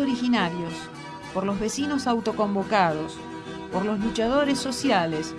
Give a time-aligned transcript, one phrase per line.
[0.00, 0.72] Originarios,
[1.32, 3.16] por los vecinos autoconvocados,
[3.72, 5.34] por los luchadores sociales,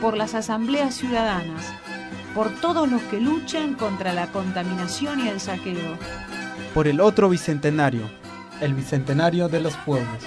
[0.00, 1.66] por las asambleas ciudadanas,
[2.34, 5.96] por todos los que luchan contra la contaminación y el saqueo.
[6.74, 8.02] Por el otro bicentenario,
[8.60, 10.22] el bicentenario de los pueblos.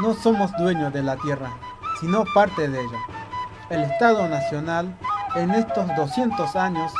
[0.00, 1.50] No somos dueños de la tierra,
[1.98, 2.98] sino parte de ella.
[3.68, 4.96] El Estado Nacional,
[5.34, 6.92] en estos 200 años,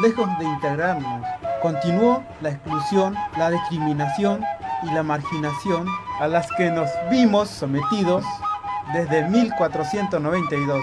[0.00, 1.26] lejos de integrarnos,
[1.60, 4.44] continuó la exclusión, la discriminación
[4.84, 5.88] y la marginación
[6.20, 8.24] a las que nos vimos sometidos
[8.92, 10.80] desde 1492.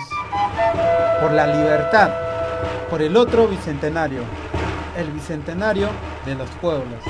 [1.22, 2.09] Por la libertad,
[2.89, 4.23] por el otro bicentenario,
[4.97, 5.88] el bicentenario
[6.25, 7.02] de los pueblos.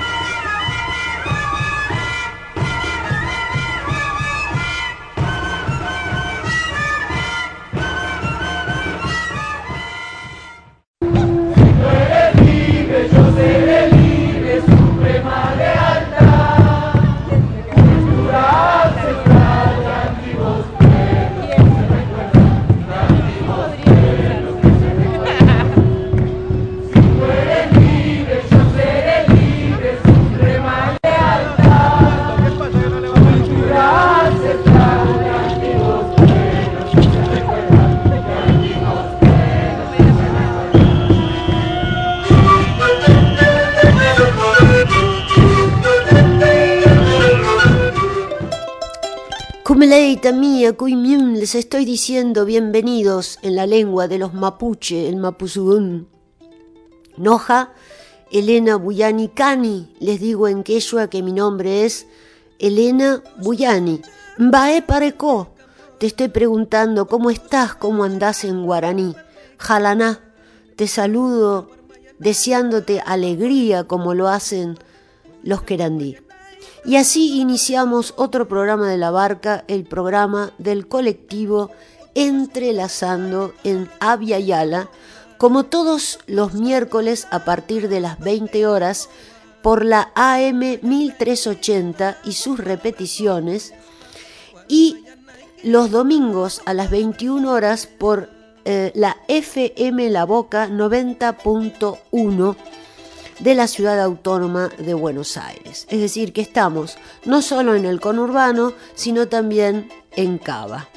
[50.32, 56.08] Mía, Kuimium, les estoy diciendo bienvenidos en la lengua de los mapuche, el mapuzugún.
[57.16, 57.72] Noja,
[58.30, 62.06] Elena Buyani Cani, les digo en quechua que mi nombre es
[62.58, 64.00] Elena Buyani.
[64.38, 65.54] Mbae pareco,
[65.98, 69.14] te estoy preguntando cómo estás, cómo andás en guaraní.
[69.58, 70.20] Jalaná,
[70.76, 71.70] te saludo
[72.18, 74.78] deseándote alegría como lo hacen
[75.42, 76.16] los querandí.
[76.84, 81.70] Y así iniciamos otro programa de la barca, el programa del colectivo
[82.14, 84.90] Entrelazando en Avia Yala,
[85.38, 89.08] como todos los miércoles a partir de las 20 horas
[89.62, 93.72] por la AM 1380 y sus repeticiones,
[94.68, 95.04] y
[95.62, 98.28] los domingos a las 21 horas por
[98.64, 102.56] eh, la FM La Boca 90.1
[103.42, 105.86] de la ciudad autónoma de Buenos Aires.
[105.90, 110.88] Es decir, que estamos no solo en el conurbano, sino también en Cava.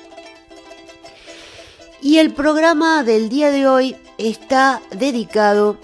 [2.02, 5.78] Y el programa del día de hoy está dedicado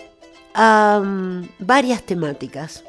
[0.54, 2.84] a um, varias temáticas.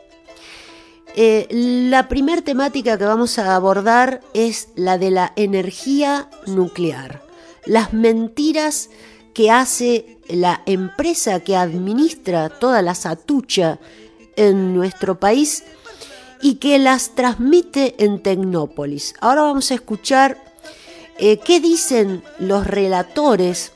[1.14, 7.22] Eh, la primera temática que vamos a abordar es la de la energía nuclear,
[7.64, 8.90] las mentiras
[9.34, 13.78] que hace la empresa que administra toda la satucha
[14.36, 15.64] en nuestro país
[16.40, 19.14] y que las transmite en Tecnópolis.
[19.20, 20.38] Ahora vamos a escuchar
[21.18, 23.72] eh, qué dicen los relatores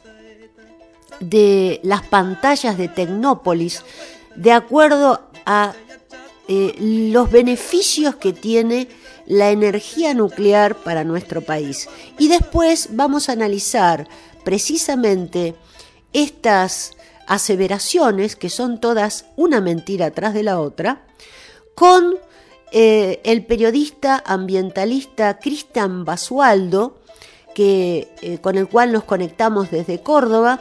[1.21, 3.83] de las pantallas de Tecnópolis
[4.35, 5.75] de acuerdo a
[6.49, 6.75] eh,
[7.11, 8.89] los beneficios que tiene
[9.27, 11.89] la energía nuclear para nuestro país.
[12.19, 14.09] Y después vamos a analizar
[14.47, 15.57] precisamente
[16.13, 16.93] estas
[17.27, 21.05] aseveraciones, que son todas una mentira tras de la otra,
[21.75, 22.15] con
[22.71, 27.01] eh, el periodista ambientalista Cristian Basualdo,
[27.57, 30.61] que, eh, con el cual nos conectamos desde Córdoba,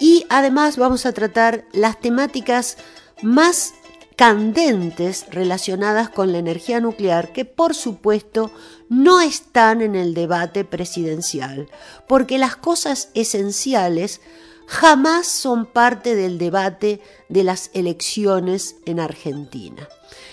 [0.00, 2.78] y además vamos a tratar las temáticas
[3.20, 3.74] más
[4.16, 8.50] candentes relacionadas con la energía nuclear que por supuesto
[8.90, 11.68] no están en el debate presidencial,
[12.08, 14.20] porque las cosas esenciales
[14.66, 19.88] jamás son parte del debate de las elecciones en Argentina.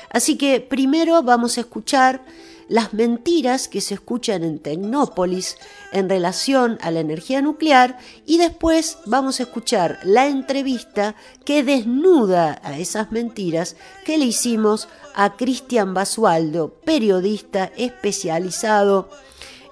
[0.10, 2.26] Así que primero vamos a escuchar
[2.70, 5.58] las mentiras que se escuchan en Tecnópolis
[5.92, 11.16] en relación a la energía nuclear y después vamos a escuchar la entrevista
[11.46, 13.76] que desnuda a esas mentiras
[14.06, 19.10] que le hicimos a Cristian Basualdo, periodista especializado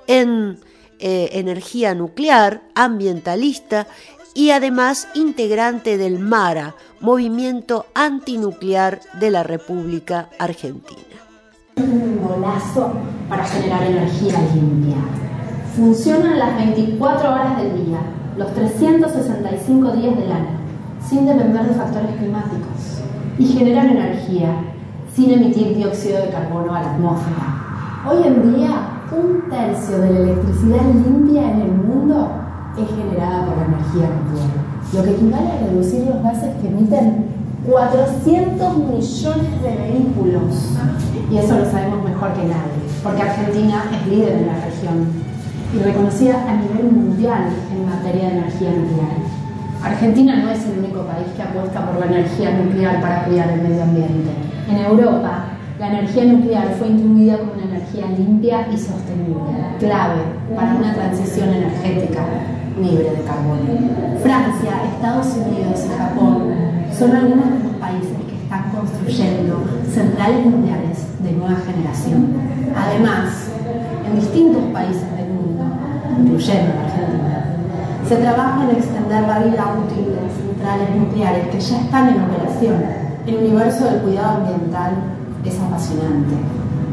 [0.08, 0.60] en
[1.00, 3.88] eh, energía nuclear, ambientalista
[4.34, 11.25] y además integrante del MARA, Movimiento Antinuclear de la República Argentina.
[11.78, 12.94] Un golazo
[13.28, 14.96] para generar energía limpia.
[15.76, 17.98] Funcionan las 24 horas del día,
[18.38, 20.58] los 365 días del año,
[21.06, 23.02] sin depender de factores climáticos.
[23.38, 24.56] Y generan energía
[25.14, 28.06] sin emitir dióxido de carbono a la atmósfera.
[28.10, 28.70] Hoy en día,
[29.12, 32.32] un tercio de la electricidad limpia en el mundo
[32.78, 34.50] es generada por la energía nuclear,
[34.94, 37.26] lo que equivale a reducir los gases que emiten
[37.70, 40.78] 400 millones de vehículos.
[41.32, 45.08] Y eso lo sabemos mejor que nadie, porque Argentina es líder en la región
[45.74, 49.18] y reconocida a nivel mundial en materia de energía nuclear.
[49.84, 53.62] Argentina no es el único país que apuesta por la energía nuclear para cuidar el
[53.62, 54.32] medio ambiente.
[54.70, 55.46] En Europa,
[55.80, 60.22] la energía nuclear fue incluida como una energía limpia y sostenible, clave
[60.56, 62.24] para una transición energética
[62.80, 63.62] libre de carbono.
[64.22, 66.54] Francia, Estados Unidos y Japón
[66.98, 72.34] son algunos de los países que están construyendo centrales nucleares de nueva generación.
[72.76, 73.50] Además,
[74.06, 75.64] en distintos países del mundo,
[76.20, 77.58] incluyendo Argentina,
[78.08, 82.86] se trabaja en extender la vida útil de centrales nucleares que ya están en operación.
[83.26, 84.94] El universo del cuidado ambiental
[85.44, 86.36] es apasionante.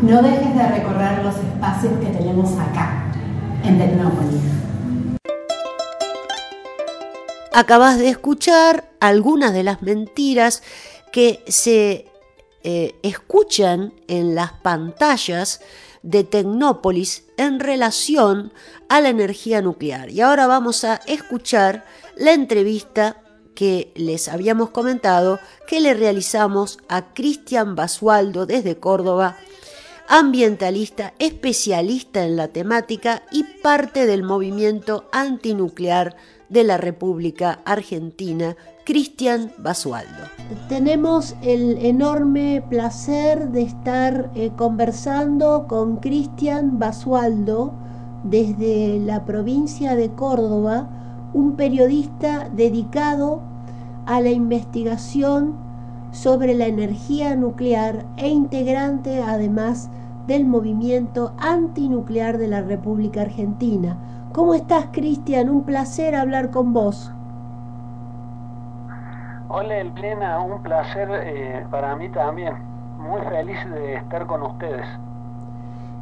[0.03, 3.05] No dejes de recorrer los espacios que tenemos acá,
[3.65, 4.63] en Tecnópolis.
[7.53, 10.63] acabas de escuchar algunas de las mentiras
[11.13, 12.07] que se
[12.65, 15.61] eh, escuchan en las pantallas
[16.03, 18.53] de Tecnópolis en relación
[18.89, 20.11] a la energía nuclear.
[20.11, 21.85] Y ahora vamos a escuchar
[22.17, 23.23] la entrevista
[23.55, 29.37] que les habíamos comentado que le realizamos a Cristian Basualdo desde Córdoba,
[30.09, 36.17] ambientalista, especialista en la temática y parte del movimiento antinuclear
[36.53, 40.25] de la República Argentina, Cristian Basualdo.
[40.69, 47.73] Tenemos el enorme placer de estar eh, conversando con Cristian Basualdo
[48.25, 50.91] desde la provincia de Córdoba,
[51.33, 53.43] un periodista dedicado
[54.05, 55.57] a la investigación
[56.11, 59.89] sobre la energía nuclear e integrante además
[60.27, 65.51] del movimiento antinuclear de la República Argentina ¿Cómo estás, Cristian?
[65.51, 67.13] Un placer hablar con vos.
[69.49, 72.55] Hola, Elena, un placer eh, para mí también.
[72.99, 74.87] Muy feliz de estar con ustedes.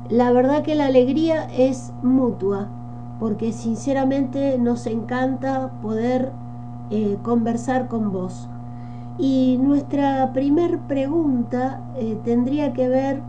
[0.09, 2.69] La verdad que la alegría es mutua,
[3.19, 6.31] porque sinceramente nos encanta poder
[6.91, 8.49] eh, conversar con vos.
[9.19, 13.23] Y nuestra primer pregunta eh, tendría que ver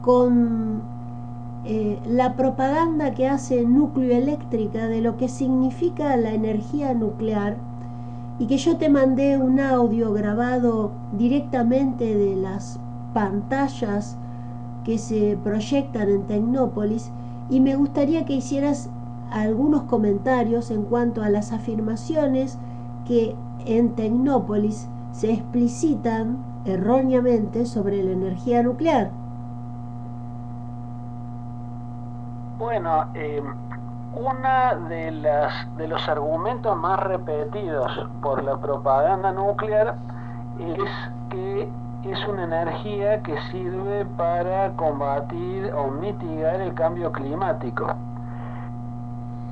[0.00, 0.95] con
[1.68, 7.56] eh, la propaganda que hace Núcleo Eléctrica de lo que significa la energía nuclear
[8.38, 12.78] y que yo te mandé un audio grabado directamente de las
[13.12, 14.16] pantallas
[14.84, 17.10] que se proyectan en Tecnópolis
[17.50, 18.88] y me gustaría que hicieras
[19.32, 22.58] algunos comentarios en cuanto a las afirmaciones
[23.06, 23.34] que
[23.64, 29.25] en Tecnópolis se explicitan erróneamente sobre la energía nuclear.
[32.66, 33.40] Bueno, eh,
[35.22, 39.94] las de los argumentos más repetidos por la propaganda nuclear
[40.58, 40.90] es
[41.30, 41.68] que
[42.10, 47.86] es una energía que sirve para combatir o mitigar el cambio climático.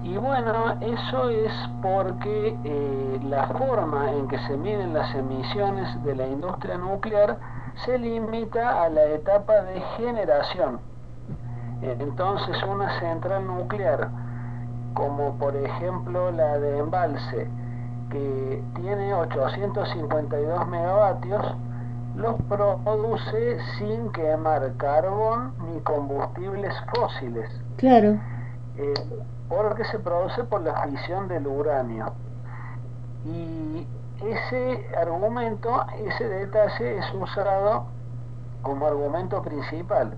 [0.02, 1.52] Y bueno, eso es
[1.82, 7.38] porque eh, la forma en que se miden las emisiones de la industria nuclear
[7.84, 10.93] se limita a la etapa de generación
[11.82, 14.08] entonces una central nuclear,
[14.94, 17.48] como por ejemplo la de Embalse,
[18.10, 21.56] que tiene 852 megavatios,
[22.16, 27.50] los produce sin quemar carbón ni combustibles fósiles.
[27.76, 28.18] Claro.
[28.76, 28.94] Eh,
[29.48, 32.12] porque se produce por la fisión del uranio.
[33.24, 33.86] Y
[34.22, 37.86] ese argumento, ese detalle es usado
[38.62, 40.16] como argumento principal.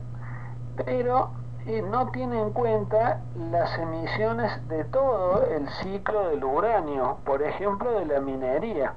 [0.85, 1.31] Pero
[1.67, 3.21] no tiene en cuenta
[3.51, 8.95] las emisiones de todo el ciclo del uranio, por ejemplo de la minería.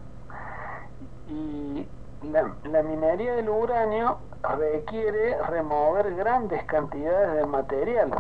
[1.28, 1.88] Y
[2.32, 4.20] la, minería del uranio
[4.58, 8.12] requiere remover grandes cantidades de material.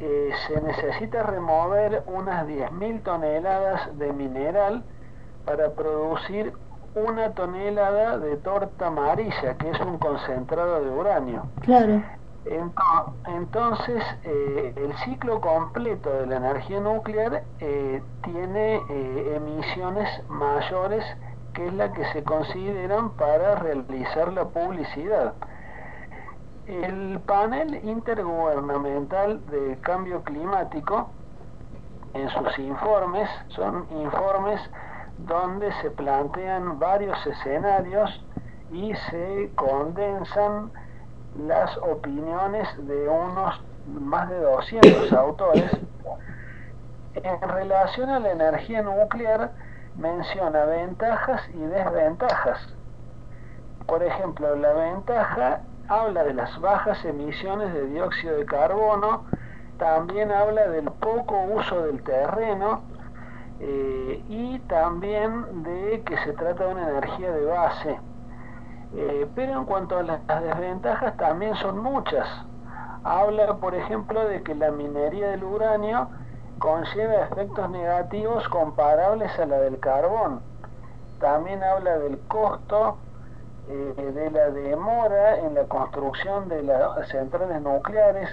[0.00, 4.84] Eh, se necesita remover unas 10.000 toneladas de mineral
[5.44, 6.54] para producir
[6.94, 11.42] una tonelada de torta amarilla, que es un concentrado de uranio.
[11.60, 12.02] Claro.
[12.46, 21.04] Entonces, eh, el ciclo completo de la energía nuclear eh, tiene eh, emisiones mayores
[21.54, 25.34] que es la que se consideran para realizar la publicidad.
[26.66, 31.10] El panel intergubernamental de cambio climático,
[32.12, 34.60] en sus informes, son informes
[35.18, 38.10] donde se plantean varios escenarios
[38.72, 40.72] y se condensan
[41.38, 45.70] las opiniones de unos más de 200 autores.
[47.14, 49.52] En relación a la energía nuclear,
[49.96, 52.58] menciona ventajas y desventajas.
[53.86, 59.24] Por ejemplo, la ventaja habla de las bajas emisiones de dióxido de carbono,
[59.78, 62.82] también habla del poco uso del terreno
[63.60, 67.98] eh, y también de que se trata de una energía de base.
[68.96, 72.28] Eh, pero en cuanto a las desventajas también son muchas.
[73.02, 76.08] Habla, por ejemplo, de que la minería del uranio
[76.58, 80.40] conlleva efectos negativos comparables a la del carbón.
[81.18, 82.98] También habla del costo
[83.68, 88.30] eh, de la demora en la construcción de las centrales nucleares,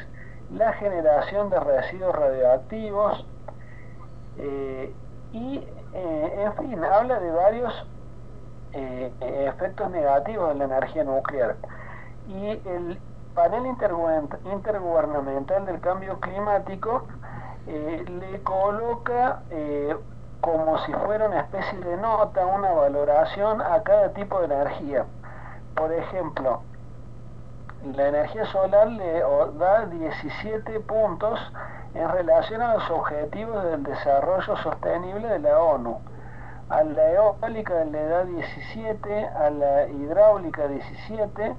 [0.53, 3.25] la generación de residuos radioactivos
[4.37, 4.93] eh,
[5.31, 7.85] y, en fin, habla de varios
[8.73, 11.55] eh, efectos negativos de la energía nuclear.
[12.27, 12.99] Y el
[13.33, 17.07] panel intergubernamental del cambio climático
[17.67, 19.95] eh, le coloca eh,
[20.41, 25.05] como si fuera una especie de nota, una valoración a cada tipo de energía.
[25.75, 26.61] Por ejemplo,
[27.95, 29.21] la energía solar le
[29.57, 31.39] da 17 puntos
[31.93, 35.99] en relación a los objetivos del desarrollo sostenible de la ONU
[36.71, 41.53] a la eólica le da 17, a la hidráulica 17,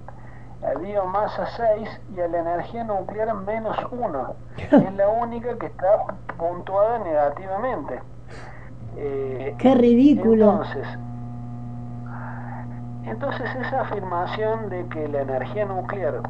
[0.65, 4.35] a biomasa 6 y a la energía nuclear menos 1.
[4.57, 6.07] es la única que está
[6.39, 8.01] puntuada negativamente.
[8.97, 10.53] Eh, ¡Qué ridículo!
[10.53, 10.87] Entonces,
[13.05, 16.23] entonces esa afirmación de que la energía nuclear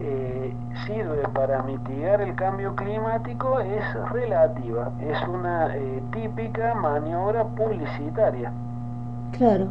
[0.00, 0.54] eh,
[0.86, 8.52] sirve para mitigar el cambio climático es relativa, es una eh, típica maniobra publicitaria.
[9.32, 9.68] Claro.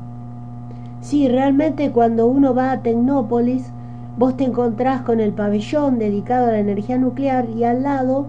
[1.02, 3.72] Sí, realmente cuando uno va a Tecnópolis,
[4.18, 8.28] vos te encontrás con el pabellón dedicado a la energía nuclear y al lado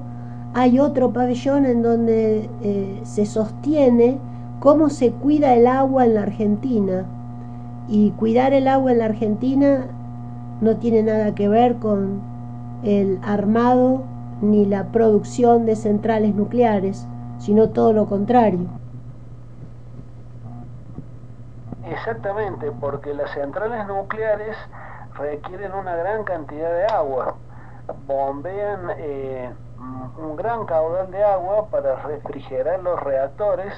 [0.55, 4.19] hay otro pabellón en donde eh, se sostiene
[4.59, 7.05] cómo se cuida el agua en la Argentina.
[7.89, 9.87] Y cuidar el agua en la Argentina
[10.61, 12.21] no tiene nada que ver con
[12.83, 14.03] el armado
[14.41, 17.07] ni la producción de centrales nucleares,
[17.39, 18.67] sino todo lo contrario.
[21.85, 24.57] Exactamente, porque las centrales nucleares
[25.15, 27.35] requieren una gran cantidad de agua,
[28.07, 29.51] bombean eh,
[30.19, 33.73] un gran caudal de agua para refrigerar los reactores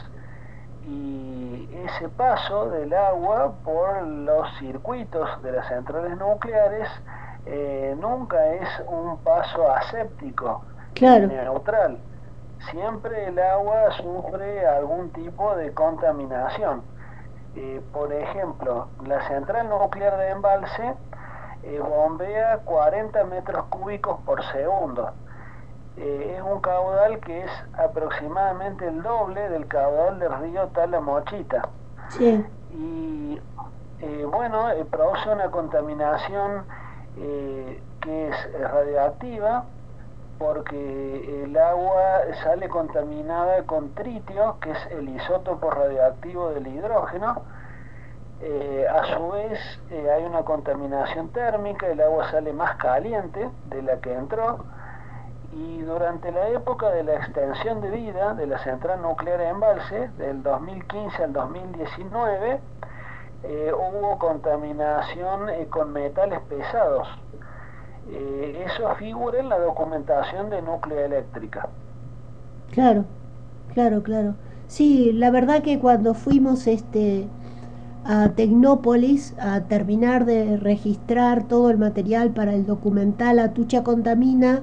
[0.86, 6.88] y ese paso del agua por los circuitos de las centrales nucleares
[7.46, 10.62] eh, nunca es un paso aséptico,
[11.00, 11.98] neutral.
[12.70, 16.82] Siempre el agua sufre algún tipo de contaminación.
[17.56, 20.94] Eh, por ejemplo, la central nuclear de embalse
[21.64, 25.12] eh, bombea 40 metros cúbicos por segundo
[25.96, 31.68] eh, es un caudal que es aproximadamente el doble del caudal del río Talamochita.
[32.08, 32.44] Sí.
[32.72, 33.40] Y
[34.00, 36.64] eh, bueno, eh, produce una contaminación
[37.14, 39.64] que es radioactiva
[40.38, 47.42] porque el agua sale contaminada con tritio, que es el isótopo radioactivo del hidrógeno.
[48.90, 54.14] a su vez hay una contaminación térmica, el agua sale más caliente de la que
[54.14, 54.64] entró
[55.52, 60.08] y durante la época de la extensión de vida de la central nuclear de embalse,
[60.16, 62.60] del 2015 al 2019,
[63.44, 67.06] eh, hubo contaminación eh, con metales pesados.
[68.08, 71.68] Eh, eso figura en la documentación de núcleo eléctrica.
[72.70, 73.04] Claro,
[73.74, 74.34] claro, claro.
[74.68, 77.28] Sí, la verdad que cuando fuimos este
[78.04, 84.62] a Tecnópolis a terminar de registrar todo el material para el documental Atucha Contamina,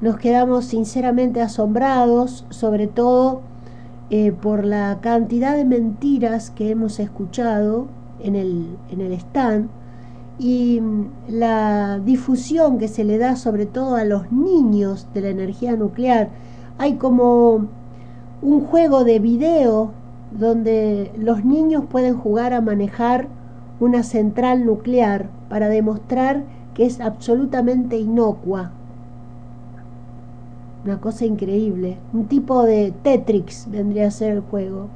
[0.00, 3.42] nos quedamos sinceramente asombrados, sobre todo
[4.08, 7.86] eh, por la cantidad de mentiras que hemos escuchado
[8.18, 9.68] en el, en el stand
[10.38, 15.28] y mm, la difusión que se le da sobre todo a los niños de la
[15.28, 16.30] energía nuclear.
[16.78, 17.68] Hay como
[18.42, 19.92] un juego de video
[20.30, 23.28] donde los niños pueden jugar a manejar
[23.80, 28.72] una central nuclear para demostrar que es absolutamente inocua.
[30.84, 31.98] Una cosa increíble.
[32.12, 34.88] Un tipo de Tetrix vendría a ser el juego.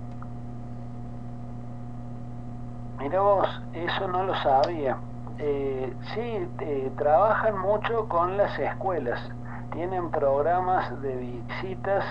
[2.99, 4.97] Mira vos, eso no lo sabía.
[5.39, 9.21] Eh, sí, eh, trabajan mucho con las escuelas.
[9.73, 12.05] Tienen programas de visitas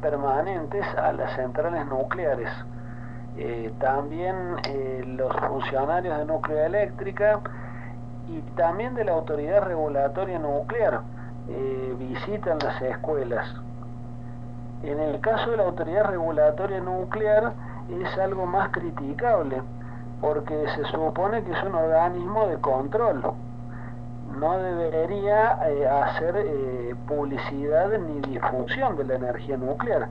[0.00, 2.50] permanentes a las centrales nucleares.
[3.36, 7.40] Eh, también eh, los funcionarios de nuclear eléctrica
[8.26, 11.02] y también de la autoridad regulatoria nuclear
[11.48, 13.46] eh, visitan las escuelas.
[14.82, 17.52] En el caso de la autoridad regulatoria nuclear
[17.90, 19.62] es algo más criticable
[20.20, 23.22] porque se supone que es un organismo de control.
[24.38, 25.58] No debería
[26.02, 26.46] hacer
[27.06, 30.08] publicidad ni difusión de la energía nuclear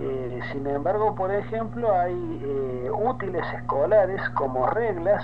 [0.00, 5.22] eh, sin embargo, por ejemplo, hay eh, útiles escolares como reglas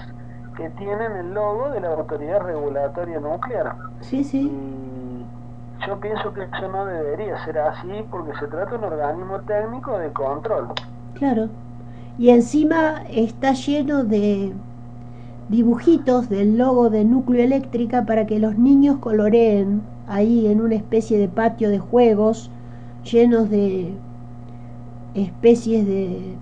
[0.57, 3.75] que tienen el logo de la Autoridad Regulatoria Nuclear.
[4.01, 4.51] Sí, sí.
[4.51, 4.92] Y
[5.87, 9.99] yo pienso que eso no debería ser así porque se trata de un organismo técnico
[9.99, 10.69] de control.
[11.15, 11.49] Claro.
[12.19, 14.53] Y encima está lleno de
[15.49, 21.19] dibujitos del logo de núcleo eléctrica para que los niños coloreen ahí en una especie
[21.19, 22.51] de patio de juegos
[23.11, 23.95] llenos de
[25.15, 26.37] especies de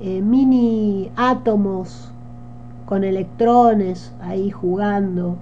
[0.00, 2.12] eh, mini átomos
[2.84, 5.36] con electrones ahí jugando.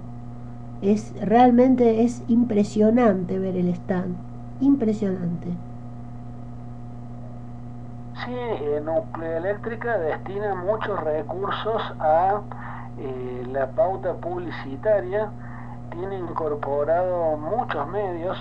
[0.85, 4.15] Es realmente es impresionante ver el stand,
[4.59, 5.47] impresionante.
[8.23, 12.41] Sí, eh, Nucleo Eléctrica destina muchos recursos a
[12.99, 15.31] eh, la pauta publicitaria,
[15.89, 18.37] tiene incorporado muchos medios,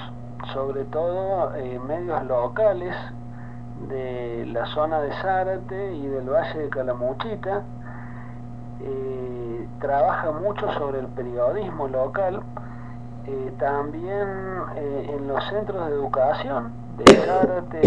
[0.53, 1.51] sobre todo
[1.87, 2.95] medios locales,
[3.89, 7.63] de la zona de Zárate y del Valle de Calamuchita.
[8.81, 12.43] Eh, trabaja mucho sobre el periodismo local,
[13.27, 14.29] eh, también
[14.77, 17.81] eh, en los centros de educación de Zárate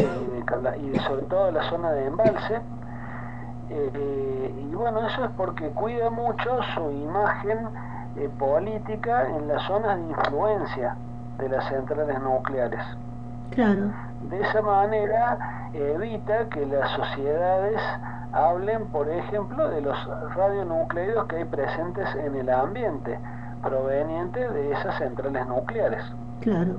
[0.80, 2.62] y, de, sobre todo la zona de Embalse.
[3.70, 7.70] y bueno, eso es porque cuida mucho su imagen
[8.40, 10.96] política en las zonas de influencia
[11.38, 12.82] de las centrales nucleares.
[13.52, 13.92] Claro.
[14.30, 17.80] De esa manera evita que las sociedades
[18.34, 19.98] hablen, por ejemplo, de los
[20.36, 23.18] radionucleidos que hay presentes en el ambiente,
[23.64, 26.04] provenientes de esas centrales nucleares.
[26.42, 26.76] Claro,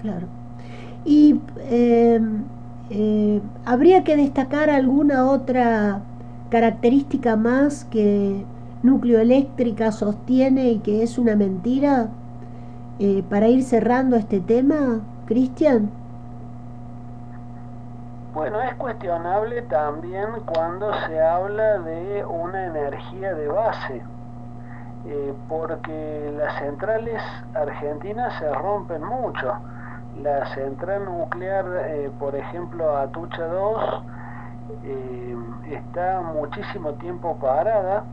[0.00, 0.26] claro.
[1.04, 1.40] Y
[1.70, 2.44] em,
[2.90, 6.00] eh, habría que destacar alguna otra
[6.50, 8.44] característica más que
[8.82, 12.08] núcleo eléctrica sostiene y que es una mentira
[12.98, 16.01] eh, para ir cerrando este tema, Cristian.
[18.34, 24.02] Bueno, es cuestionable también cuando se habla de una energía de base,
[25.04, 29.52] eh, porque las centrales argentinas se rompen mucho.
[30.22, 34.04] La central nuclear, eh, por ejemplo, Atucha 2,
[34.84, 35.36] eh,
[35.70, 38.04] está muchísimo tiempo parada.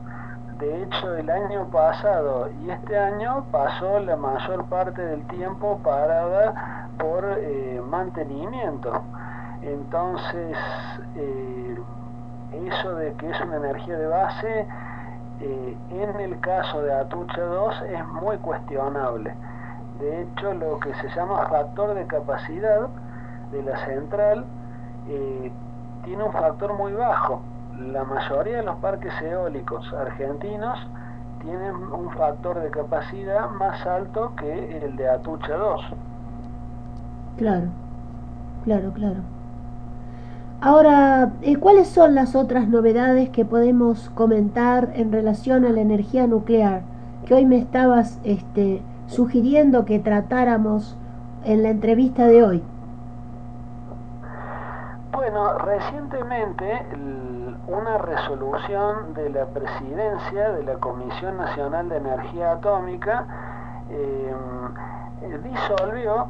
[0.57, 6.89] De hecho, el año pasado y este año pasó la mayor parte del tiempo parada
[6.97, 7.23] por
[7.85, 9.01] mantenimiento.
[9.61, 10.57] Entonces,
[11.15, 11.77] eh,
[12.53, 14.67] eso de que es una energía de base,
[15.41, 19.33] eh, en el caso de Atucha 2 es muy cuestionable.
[19.99, 22.87] De hecho, lo que se llama factor de capacidad
[23.51, 24.45] de la central
[25.07, 25.51] eh,
[26.03, 27.41] tiene un factor muy bajo.
[27.79, 30.79] La mayoría de los parques eólicos argentinos
[31.41, 35.81] tienen un factor de capacidad más alto que el de Atucha 2.
[37.37, 37.67] Claro,
[38.65, 39.38] claro, claro.
[40.61, 46.27] Ahora, eh, ¿cuáles son las otras novedades que podemos comentar en relación a la energía
[46.27, 46.81] nuclear?
[47.25, 50.97] Que hoy me estabas este, sugiriendo que tratáramos
[51.45, 52.63] en la entrevista de hoy.
[55.13, 56.85] Bueno, recientemente
[57.67, 63.25] una resolución de la presidencia de la Comisión Nacional de Energía Atómica
[63.89, 64.33] eh,
[65.41, 66.27] disolvió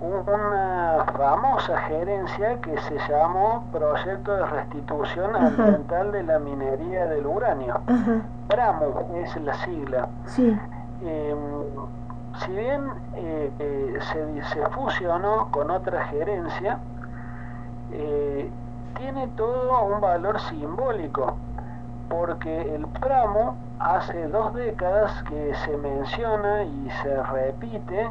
[0.00, 7.80] una famosa gerencia que se llamó Proyecto de Restitución Ambiental de la Minería del Uranio.
[8.48, 10.08] PRAMU es la sigla.
[10.36, 11.36] Em,
[12.44, 13.98] si bien eh, eh,
[14.52, 16.78] se, fusionó con otra gerencia,
[17.92, 18.50] eh,
[18.96, 21.36] tiene todo un valor simbólico,
[22.08, 28.08] porque el pramo hace dos décadas que se menciona y se repite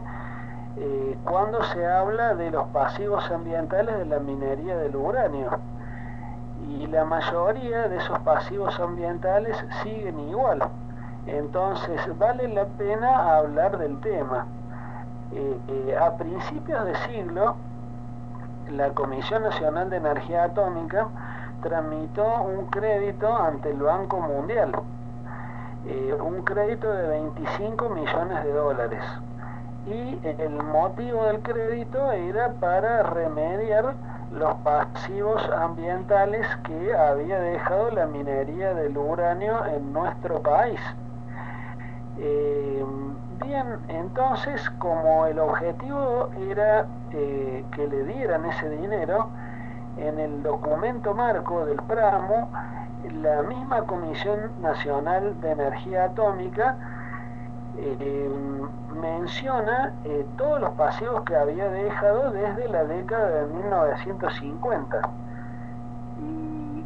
[0.79, 5.49] eh, cuando se habla de los pasivos ambientales de la minería del uranio.
[6.69, 10.61] Y la mayoría de esos pasivos ambientales siguen igual.
[11.25, 14.45] Entonces vale la pena hablar del tema.
[15.31, 17.55] Eh, eh, a principios de siglo,
[18.69, 21.07] la Comisión Nacional de Energía Atómica
[21.63, 24.73] tramitó un crédito ante el Banco Mundial,
[26.21, 29.03] un crédito de 25 millones de dólares
[29.87, 33.93] y el motivo del crédito era para remediar
[34.31, 40.79] los pasivos ambientales que había dejado la minería del uranio en nuestro país.
[42.19, 42.85] Eh,
[43.45, 49.29] bien, entonces como el objetivo era eh, que le dieran ese dinero,
[49.97, 52.49] en el documento marco del PRAMO,
[53.21, 56.75] la misma Comisión Nacional de Energía Atómica
[57.79, 58.31] eh,
[58.99, 65.01] menciona eh, todos los pasivos que había dejado desde la década de 1950.
[66.19, 66.83] Y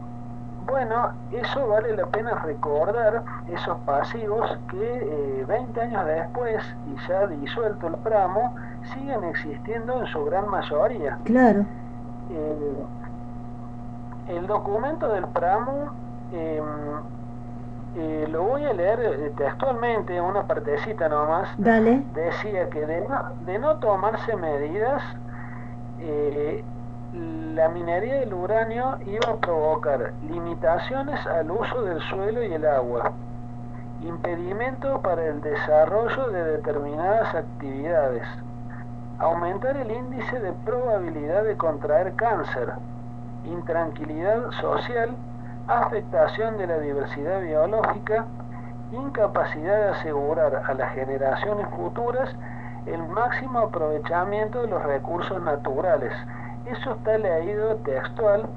[0.70, 7.28] bueno, eso vale la pena recordar, esos pasivos que 20 eh, años después, y ya
[7.28, 8.54] disuelto el pramo,
[8.94, 11.18] siguen existiendo en su gran mayoría.
[11.24, 11.66] Claro.
[14.28, 15.92] el documento del pramo
[16.34, 16.64] em,
[17.96, 21.50] eh, lo voy a leer textualmente, una partecita nomás.
[21.58, 22.04] Dale.
[22.14, 25.04] Decía que de no, de no tomarse medidas,
[26.00, 26.64] eh,
[27.14, 33.12] la minería del uranio iba a provocar limitaciones al uso del suelo y el agua,
[34.02, 38.24] impedimento para el desarrollo de determinadas actividades,
[39.20, 42.72] aumentar el índice de probabilidad de contraer cáncer,
[43.44, 45.16] intranquilidad social
[45.68, 48.26] afectación de la diversidad biológica,
[48.92, 52.36] incapacidad de asegurar a las generaciones futuras
[52.86, 56.14] el máximo aprovechamiento de los recursos naturales.
[56.66, 58.48] Eso está leído textual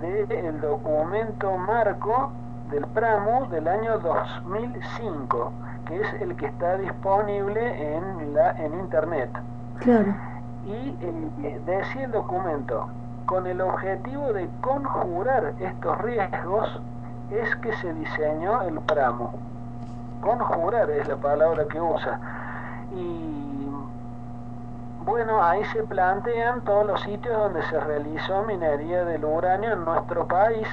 [0.00, 2.32] del documento marco
[2.70, 5.52] del PRAMU del año 2005,
[5.86, 9.30] que es el que está disponible en, la, en Internet.
[9.78, 10.14] Claro.
[10.66, 12.88] Y eh, decía el documento,
[13.26, 16.80] con el objetivo de conjurar estos riesgos
[17.30, 19.32] es que se diseñó el pramo.
[20.20, 22.20] Conjurar es la palabra que usa.
[22.94, 23.66] Y
[25.04, 30.26] bueno, ahí se plantean todos los sitios donde se realizó minería del uranio en nuestro
[30.26, 30.66] país,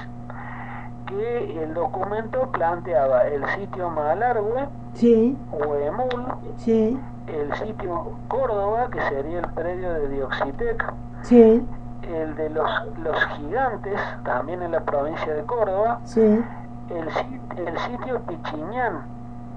[1.06, 5.36] que el documento planteaba el sitio Malargüe, sí.
[5.52, 6.98] Huemul, sí.
[7.26, 11.66] el sitio Córdoba, que sería el predio de Dioxitec, sí
[12.08, 16.20] el de los, los gigantes, también en la provincia de Córdoba, sí.
[16.20, 19.02] el, el sitio Pichiñán,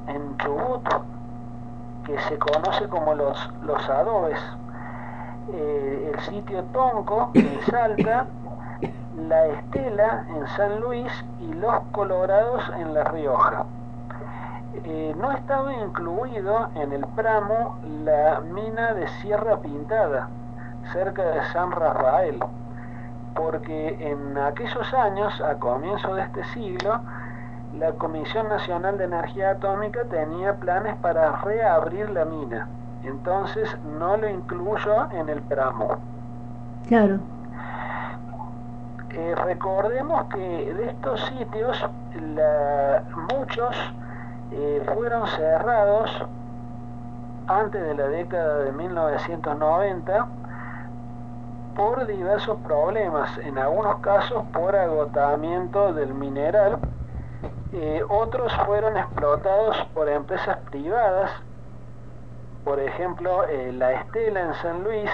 [0.08, 0.88] en Chubut,
[2.06, 4.40] que se conoce como los, los adobes,
[5.54, 8.28] eh, el sitio Tonco, en Salta,
[9.28, 13.66] la Estela, en San Luis, y los Colorados, en La Rioja.
[14.84, 20.30] Eh, no estaba incluido en el Pramo la mina de Sierra Pintada,
[20.91, 22.39] cerca de San Rafael,
[23.36, 27.00] porque en aquellos años, a comienzo de este siglo,
[27.78, 32.67] la Comisión Nacional de Energía Atómica tenía planes para reabrir la mina,
[33.04, 35.97] entonces no lo incluyo en el tramo.
[36.88, 37.19] Claro.
[39.12, 41.89] Eh, recordemos que de estos sitios
[43.34, 43.76] muchos
[44.52, 46.26] eh, fueron cerrados
[47.47, 50.28] antes de la década de 1990
[51.78, 56.80] por diversos problemas, en algunos casos por agotamiento del mineral,
[57.72, 61.30] eh, otros fueron explotados por empresas privadas,
[62.63, 65.10] por ejemplo eh, la Estela en San Luis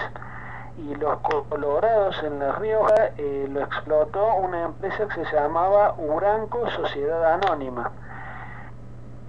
[0.78, 6.68] y los Colorados en La Rioja eh, lo explotó una empresa que se llamaba Uranco
[6.70, 7.92] Sociedad Anónima.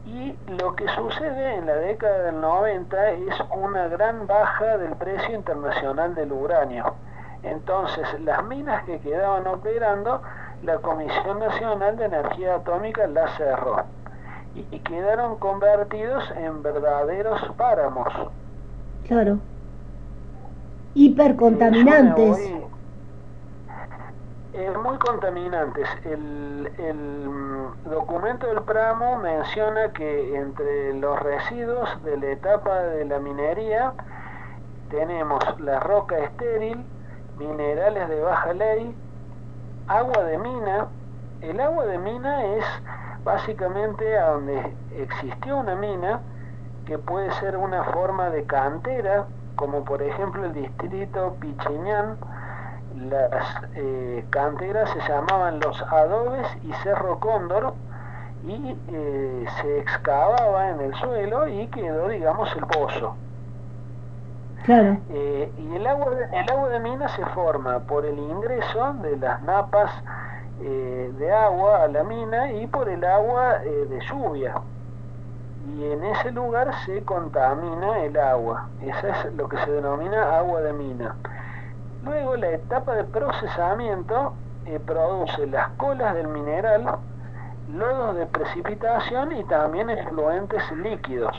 [0.05, 5.35] Y lo que sucede en la década del 90 es una gran baja del precio
[5.35, 6.95] internacional del uranio.
[7.45, 10.21] Entonces, las minas que quedaban operando,
[10.63, 13.83] la Comisión Nacional de Energía Atómica las cerró
[14.55, 18.07] y, quedaron convertidos en verdaderos páramos.
[19.07, 19.37] Claro.
[20.95, 22.51] Hipercontaminantes.
[24.53, 25.87] Eh, muy contaminantes.
[26.05, 33.05] El, el mm, documento del Pramo menciona que entre los residuos de la etapa de
[33.05, 33.93] la minería
[34.89, 36.85] tenemos la roca estéril,
[37.37, 38.95] minerales de baja ley,
[39.87, 40.87] agua de mina.
[41.41, 42.65] El agua de mina es
[43.23, 46.21] básicamente a donde existió una mina,
[46.85, 52.17] que puede ser una forma de cantera, como por ejemplo el distrito Pichiñán,
[53.09, 57.73] las eh, canteras se llamaban los adobes y cerro cóndor
[58.45, 63.17] y eh, se excavaba en el suelo y quedó digamos el pozo
[64.67, 69.17] eh, y el agua de, el agua de mina se forma por el ingreso de
[69.17, 69.91] las napas
[70.59, 74.55] de agua a la mina y por el agua de lluvia.
[75.67, 78.69] Y en ese lugar se contamina el agua.
[78.81, 81.15] Esa es lo que se denomina agua de mina.
[82.05, 86.97] Luego la etapa de procesamiento eh, produce las colas del mineral,
[87.73, 91.35] lodos de precipitación y también efluentes líquidos.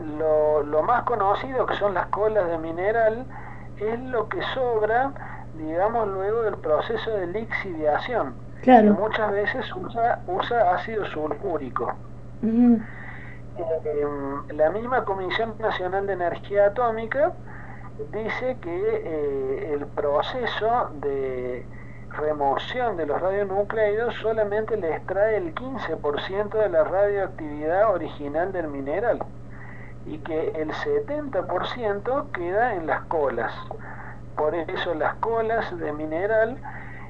[0.00, 3.24] Lo, más conocido que son las colas de mineral
[3.78, 5.10] es lo que sobra,
[5.56, 10.20] digamos, luego del proceso de lixiviación, que muchas veces usa,
[10.74, 11.94] ácido sulfúrico.
[12.42, 12.82] Em,
[14.54, 17.32] la misma Comisión Nacional de Energía Atómica
[18.12, 21.64] dice que eh, el proceso de
[22.10, 29.20] remoción de los radionucleidos solamente le extrae el 15% de la radioactividad original del mineral
[30.06, 33.52] y que el 70% queda en las colas.
[34.36, 36.58] Por eso las colas de mineral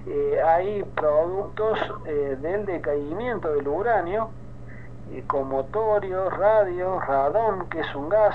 [0.06, 4.30] eh, hay productos eh, del decaimiento del uranio
[5.26, 8.34] como torio, radio, radón, que es un gas,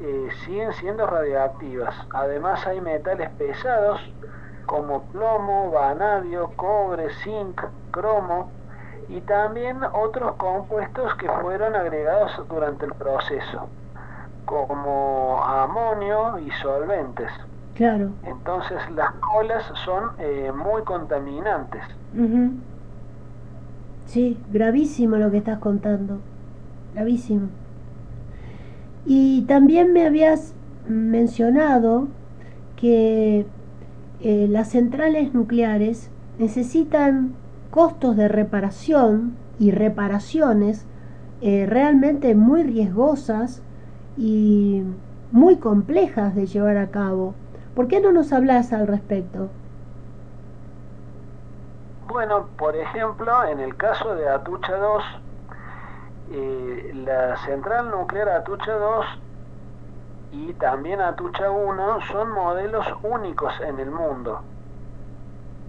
[0.00, 1.94] eh, siguen siendo radioactivas.
[2.12, 4.00] Además hay metales pesados
[4.66, 7.60] como plomo, vanadio, cobre, zinc,
[7.90, 8.50] cromo
[9.08, 13.68] y también otros compuestos que fueron agregados durante el proceso,
[14.44, 17.30] como amonio y solventes.
[17.74, 18.10] Claro.
[18.24, 21.82] Entonces las colas son eh, muy contaminantes.
[24.06, 26.18] Sí, gravísimo lo que estás contando.
[26.94, 27.48] Gravísimo.
[29.06, 30.54] Y también me habías
[30.86, 32.08] mencionado
[32.76, 33.46] que
[34.20, 37.34] eh, las centrales nucleares necesitan
[37.74, 40.86] costos de reparación y reparaciones
[41.40, 43.64] eh, realmente muy riesgosas
[44.16, 44.84] y
[45.32, 47.34] muy complejas de llevar a cabo.
[47.74, 49.48] ¿Por qué no nos hablas al respecto?
[52.06, 55.02] Bueno, por ejemplo, en el caso de Atucha 2,
[56.30, 59.06] eh, la central nuclear Atucha 2
[60.30, 64.42] y también Atucha 1 son modelos únicos en el mundo,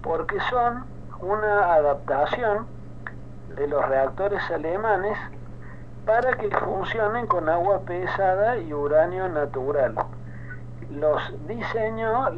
[0.04, 2.68] porque son una adaptación
[3.56, 5.18] de los reactores alemanes
[6.06, 9.96] para que funcionen con agua pesada y uranio natural.
[10.92, 12.30] Los diseñó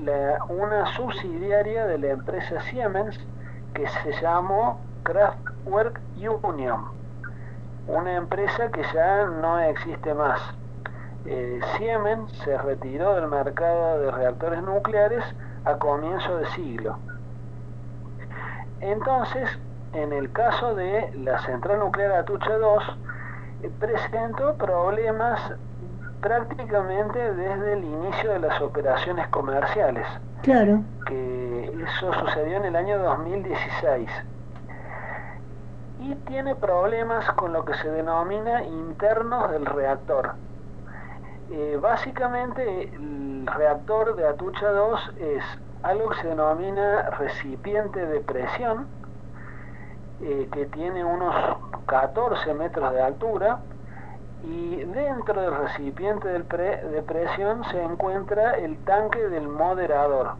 [0.50, 3.20] una subsidiaria de la empresa Siemens
[3.74, 6.00] que se llamó Kraftwerk
[6.44, 6.98] Union
[7.88, 10.40] una empresa que ya no existe más.
[11.26, 15.24] Eh, Siemens se retiró del mercado de reactores nucleares
[15.66, 16.98] a comienzo de siglo.
[18.80, 19.50] Entonces,
[19.94, 22.84] en el caso de la central nuclear Atucha 2,
[23.64, 25.54] eh, presentó problemas
[26.22, 30.06] prácticamente desde el inicio de las operaciones comerciales.
[30.44, 30.82] Claro.
[31.06, 34.10] Que eso sucedió en el año 2016
[36.00, 40.36] y tiene problemas con lo que se denomina internos del reactor.
[41.50, 45.44] Eh, básicamente el reactor de Atucha 2 es
[45.84, 48.88] algo que se denomina recipiente de presión,
[50.22, 51.36] eh, que tiene unos
[51.86, 53.60] 14 metros de altura,
[54.44, 60.36] y dentro del recipiente de presión se encuentra el tanque del moderador.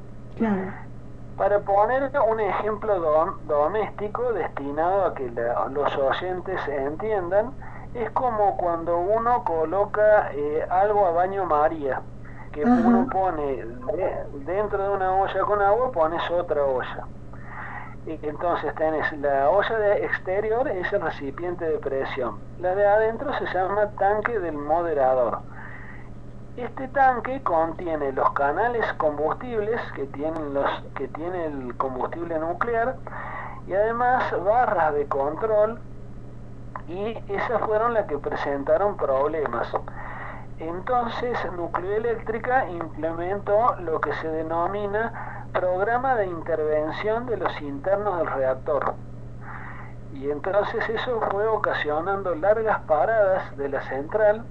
[1.36, 5.32] Para poner un ejemplo doméstico destinado a que
[5.72, 7.52] los oyentes entiendan,
[7.94, 12.02] es como cuando uno coloca eh, algo a baño María,
[12.58, 13.66] que uno pone
[14.46, 17.06] dentro de una olla con agua, pones otra olla.
[18.08, 22.40] Y entonces tenés la olla de exterior, es el recipiente de presión.
[22.60, 25.40] La de adentro se llama tanque del moderador.
[26.56, 32.96] Este tanque contiene los canales combustibles que tienen los que tiene el combustible nuclear
[33.68, 35.80] y además barras de control
[36.88, 39.68] y esas fueron las que presentaron problemas.
[40.60, 48.96] Entonces, Nucleoeléctrica implementó lo que se denomina programa de intervención de los internos del reactor.
[50.14, 54.46] Y entonces eso fue ocasionando largas paradas de la central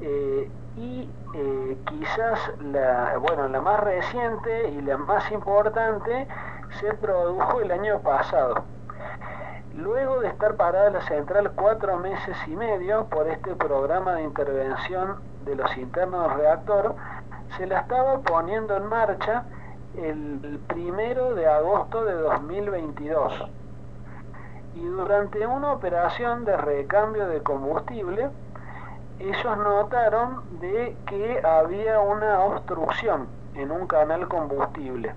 [0.00, 6.26] eh, y eh, quizás la, bueno, la más reciente y la más importante
[6.80, 8.64] se produjo el año pasado.
[9.76, 15.16] Luego de estar parada la central cuatro meses y medio por este programa de intervención
[15.44, 16.94] de los internos del reactor,
[17.56, 19.44] se la estaba poniendo en marcha
[19.96, 23.50] el primero de agosto de 2022.
[24.76, 28.30] Y durante una operación de recambio de combustible,
[29.18, 35.14] ellos notaron de que había una obstrucción en un canal combustible.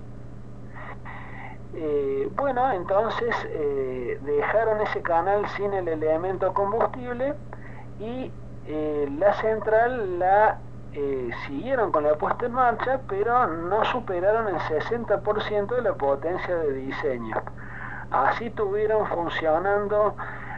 [1.79, 7.35] Eh, bueno, entonces eh, dejaron ese canal sin el elemento combustible
[7.99, 8.31] y
[8.65, 10.57] eh, la central la
[11.45, 16.73] siguieron con la puesta en marcha, pero no superaron el 60% de la potencia de
[16.73, 17.35] diseño.
[18.09, 20.15] Así tuvieron funcionando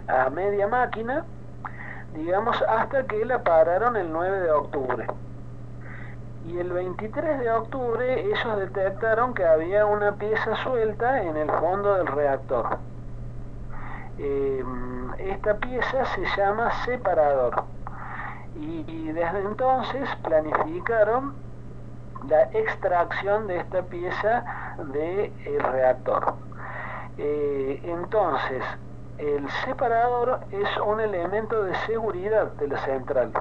[0.07, 1.25] a media máquina,
[2.13, 5.07] digamos, hasta que la pararon el 9 de octubre
[6.49, 11.93] y el 23 de octubre ellos detectaron que había una pieza suelta en el fondo
[11.95, 12.79] del reactor.
[14.17, 14.63] Eh,
[15.19, 17.63] esta pieza se llama separador
[18.55, 21.35] y, desde entonces planificaron
[22.27, 26.33] la extracción de esta pieza del reactor.
[27.17, 28.63] Eh, entonces,
[29.19, 33.31] el separador es un elemento de seguridad de la central.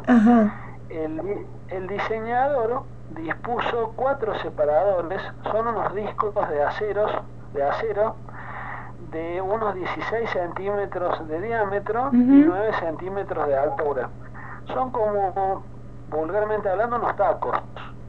[0.91, 7.13] El, el diseñador dispuso cuatro separadores, son unos discos de aceros,
[7.53, 8.17] de acero
[9.11, 14.11] de unos 16 centímetros de diámetro y 9 centímetros de altura.
[14.67, 15.63] Son como,
[16.11, 17.57] vulgarmente hablando, unos tacos.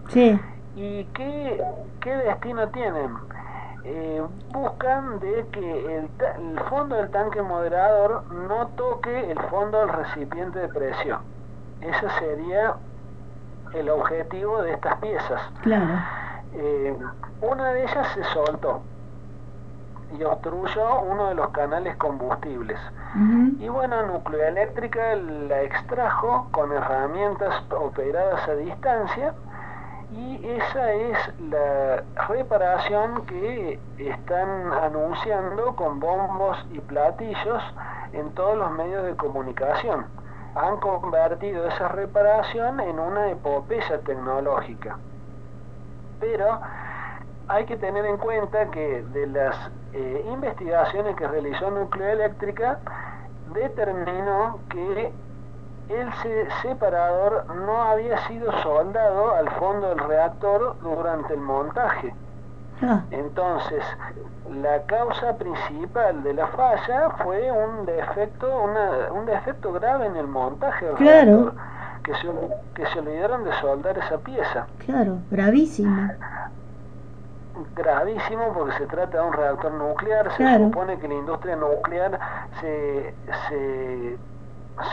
[0.10, 0.40] Sí.
[0.76, 1.64] ¿Y qué,
[2.02, 3.16] qué destino tienen?
[3.86, 9.90] Eh, buscan de que el, el fondo del tanque moderador no toque el fondo del
[9.90, 11.22] recipiente de presión.
[11.80, 12.76] Ese sería
[13.74, 15.42] el objetivo de estas piezas.
[15.62, 16.00] Claro.
[16.54, 16.96] Eh,
[17.42, 18.82] una de ellas se soltó
[20.18, 22.80] y obstruyó uno de los canales combustibles.
[23.60, 29.34] Y bueno, Nucleoeléctrica la extrajo con herramientas operadas a distancia
[30.12, 31.18] y esa es
[31.50, 37.64] la reparación que están anunciando con bombos y platillos
[38.14, 40.06] en todos los medios de comunicación
[40.56, 44.98] han convertido esa reparación en una epopeya tecnológica.
[46.20, 46.60] Pero
[47.48, 52.80] hay que tener en cuenta que de las eh, investigaciones que realizó Nucleoeléctrica
[53.54, 55.12] determinó que
[55.90, 56.14] el
[56.62, 62.14] separador no había sido soldado al fondo del reactor durante el montaje.
[62.82, 63.02] Ah.
[63.12, 63.84] Entonces,
[64.62, 68.48] la causa principal de la falla fue un defecto,
[69.14, 71.54] un defecto grave en el montaje del reactor,
[72.04, 72.28] que se,
[72.76, 74.68] que se olvidaron de soldar esa pieza.
[74.86, 76.10] Claro, gravísimo.
[77.76, 82.18] Gravísimo porque se trata de un reactor nuclear, se supone que la industria nuclear
[82.62, 83.14] se,
[83.50, 84.18] se,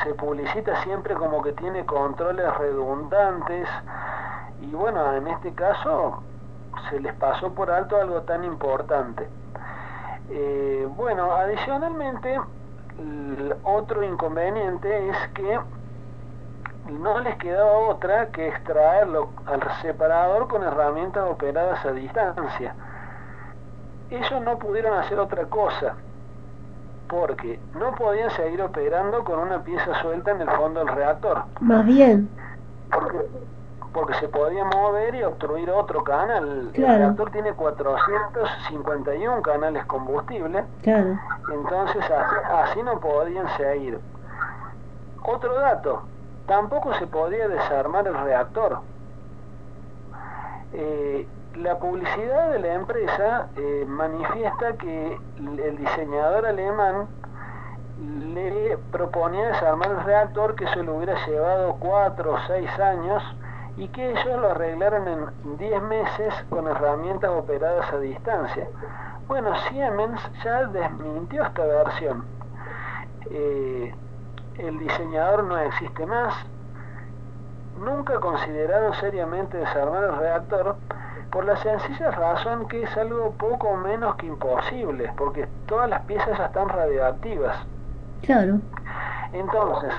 [0.03, 3.69] se publicita siempre como que tiene controles redundantes
[4.61, 6.23] y bueno, en este caso
[6.91, 9.29] se les pasó por alto algo tan importante.
[10.31, 12.41] Eh, bueno, adicionalmente,
[13.63, 15.59] otro inconveniente es que
[16.91, 22.75] no les quedaba otra que extraerlo al separador con herramientas operadas a distancia.
[24.11, 25.97] Ellos no pudieron hacer otra cosa,
[27.09, 31.43] porque no podían seguir operando con una pieza suelta en el fondo del reactor.
[31.61, 32.29] Más bien.
[32.93, 33.19] Porque
[33.97, 36.71] porque se podía mover y obstruir otro canal.
[36.75, 43.99] El reactor tiene 451 canales combustible, entonces así, no podían seguir.
[45.25, 46.03] Otro dato,
[46.47, 48.81] tampoco se podía desarmar el reactor.
[50.75, 57.09] Eh, la publicidad de la empresa eh, manifiesta que el diseñador alemán
[58.35, 63.23] le proponía desarmar el reactor que se le hubiera llevado 4 o 6 años
[63.77, 68.69] y que ellos lo arreglaron en 10 meses con herramientas operadas a distancia.
[69.29, 72.25] Bueno, Siemens ya desmintió esta versión.
[73.31, 73.95] Eh,
[74.59, 76.35] el diseñador no existe más.
[77.79, 80.77] Nunca consideraron seriamente desarmar el reactor
[81.31, 86.39] por la sencilla razón que es algo poco menos que imposible, porque todas las piezas
[86.39, 87.57] ya están radioactivas.
[88.23, 88.61] Claro.
[89.33, 89.93] Entonces,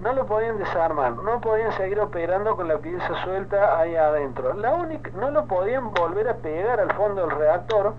[0.00, 4.52] no lo podían desarmar, no podían seguir operando con la pieza suelta ahí adentro.
[4.54, 7.94] La única, no lo podían volver a pegar al fondo del reactor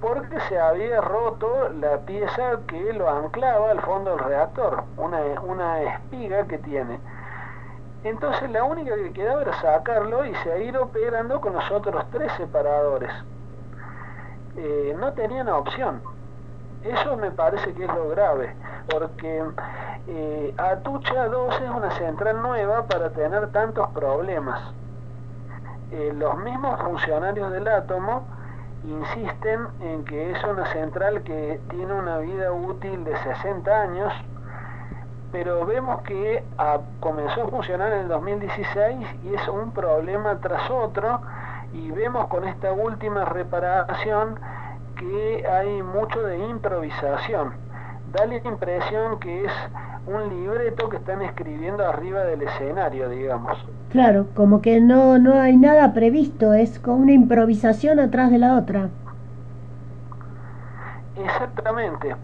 [0.00, 5.82] porque se había roto la pieza que lo anclaba al fondo del reactor, una, una
[5.82, 7.00] espiga que tiene.
[8.04, 13.10] Entonces la única que quedaba era sacarlo y seguir operando con los otros tres separadores.
[14.56, 16.00] Eh, no tenían opción.
[16.84, 18.54] Eso me parece que es lo grave,
[18.88, 19.44] porque
[20.06, 24.60] eh, Atucha 2 es una central nueva para tener tantos problemas.
[25.90, 28.26] Eh, los mismos funcionarios del átomo
[28.84, 34.12] insisten en que es una central que tiene una vida útil de 60 años,
[35.32, 40.70] pero vemos que ah, comenzó a funcionar en el 2016 y es un problema tras
[40.70, 41.20] otro
[41.72, 44.38] y vemos con esta última reparación
[44.98, 47.52] que hay mucho de improvisación.
[48.12, 49.52] Da la impresión que es
[50.06, 53.58] un libreto que están escribiendo arriba del escenario, digamos.
[53.90, 58.56] Claro, como que no, no hay nada previsto, es como una improvisación atrás de la
[58.56, 58.88] otra.
[61.16, 62.14] Exactamente.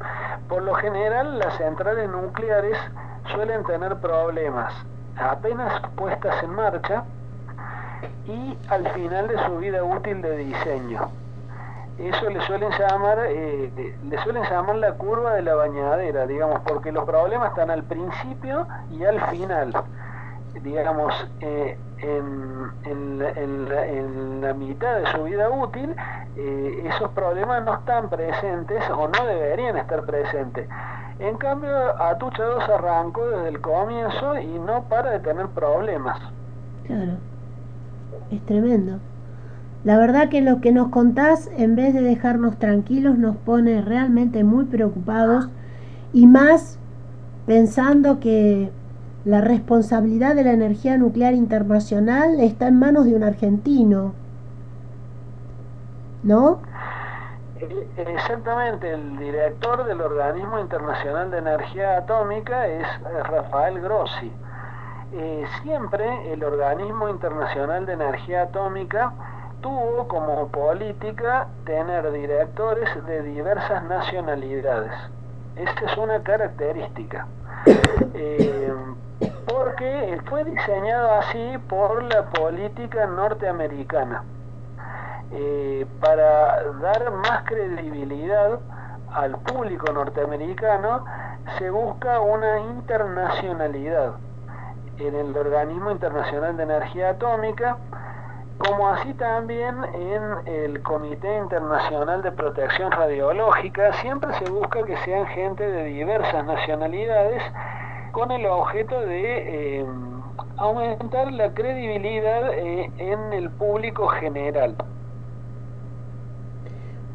[0.49, 2.77] Por lo general las centrales nucleares
[3.33, 4.73] suelen tener problemas
[5.17, 7.05] apenas puestas en marcha
[8.27, 11.11] y al final de su vida útil de diseño.
[11.99, 16.91] Eso le suelen llamar, eh, le suelen llamar la curva de la bañadera, digamos, porque
[16.91, 19.73] los problemas están al principio y al final.
[20.63, 25.95] Digamos, eh, en, en, la, mitad de su vida útil,
[26.37, 30.69] eh, esos problemas no están presentes o no deberían estar presentes.
[31.21, 31.71] En cambio,
[32.03, 36.19] Atucha 2 arrancó desde el comienzo y no para de tener problemas.
[36.87, 37.13] Claro,
[38.31, 38.99] es tremendo.
[39.85, 44.43] La verdad que lo que nos contás, en vez de dejarnos tranquilos, nos pone realmente
[44.43, 45.51] muy preocupados
[46.15, 46.79] y más
[47.47, 48.73] pensando que
[49.27, 54.15] la responsabilidad de la energía nuclear internacional está en manos de un argentino.
[56.23, 56.61] ¿No?
[57.97, 62.87] Exactamente, el director del Organismo Internacional de Energía Atómica es
[63.25, 64.33] Rafael Grossi.
[65.13, 69.13] Eh, siempre el Organismo Internacional de Energía Atómica
[69.65, 74.93] tuvo como política tener directores de diversas nacionalidades.
[75.57, 77.27] Esta es una característica.
[78.17, 78.73] Eh,
[79.49, 84.23] porque fue diseñado así por la política norteamericana.
[85.33, 88.61] Eh, para dar más credibilidad
[89.13, 91.05] al público norteamericano,
[91.59, 94.13] se busca una internacionalidad
[94.99, 97.79] en el Organismo Internacional de Energía Atómica,
[98.59, 105.27] como así también en el Comité Internacional de Protección Radiológica, siempre se busca que sean
[105.27, 107.43] gente de diversas nacionalidades
[108.13, 109.87] con el objeto de eh,
[110.57, 114.77] aumentar la credibilidad eh, en el público general.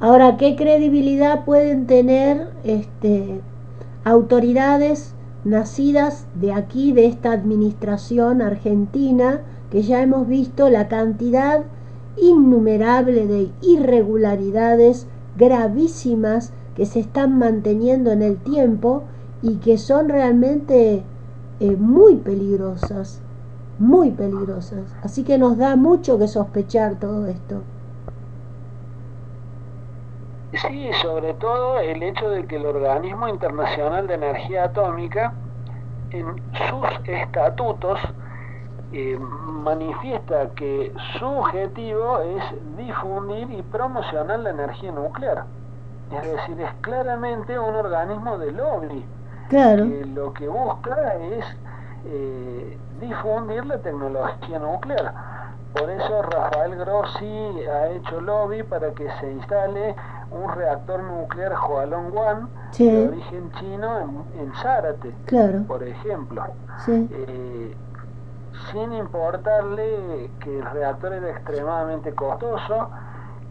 [0.01, 3.41] Ahora, ¿qué credibilidad pueden tener este,
[4.03, 11.63] autoridades nacidas de aquí, de esta administración argentina, que ya hemos visto la cantidad
[12.17, 15.07] innumerable de irregularidades
[15.37, 19.03] gravísimas que se están manteniendo en el tiempo
[19.41, 21.03] y que son realmente
[21.59, 23.21] eh, muy peligrosas,
[23.77, 24.95] muy peligrosas.
[25.03, 27.61] Así que nos da mucho que sospechar todo esto.
[30.53, 35.33] Sí, sobre todo el hecho de que el Organismo Internacional de Energía Atómica,
[36.09, 36.25] en
[36.69, 37.99] sus estatutos,
[38.91, 42.43] eh, manifiesta que su objetivo es
[42.77, 45.45] difundir y promocionar la energía nuclear.
[46.11, 49.05] Es decir, es claramente un organismo de lobby.
[49.49, 49.83] Claro.
[49.85, 51.45] Que lo que busca es
[52.05, 55.13] eh, difundir la tecnología nuclear.
[55.73, 59.95] Por eso Rafael Grossi ha hecho lobby para que se instale
[60.31, 62.11] un reactor nuclear Hualong
[62.77, 65.13] de origen chino en, en Zárate,
[65.67, 66.43] por ejemplo.
[66.87, 67.75] Eh,
[68.71, 72.89] sin importarle que el reactor era extremadamente costoso,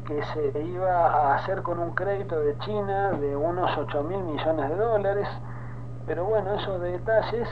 [0.07, 4.71] que se iba a hacer con un crédito de China de unos 8 mil millones
[4.71, 5.29] de dólares,
[6.07, 7.49] pero bueno, esos detalles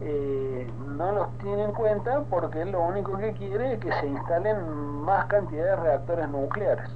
[0.00, 4.56] eh, no los tiene en cuenta porque lo único que quiere es que se instalen
[5.04, 6.90] más cantidad de reactores nucleares.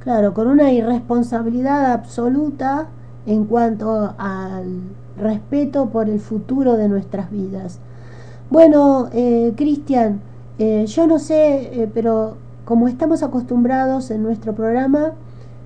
[0.00, 2.88] Claro, con una irresponsabilidad absoluta
[3.24, 4.82] en cuanto al
[5.16, 7.80] respeto por el futuro de nuestras vidas.
[8.52, 10.20] Bueno, eh, Cristian,
[10.58, 12.36] eh, yo no sé, eh, pero
[12.66, 15.12] como estamos acostumbrados en nuestro programa,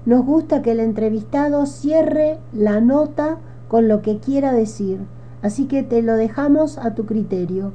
[0.05, 5.01] nos gusta que el entrevistado cierre la nota con lo que quiera decir.
[5.43, 7.73] Así que te lo dejamos a tu criterio.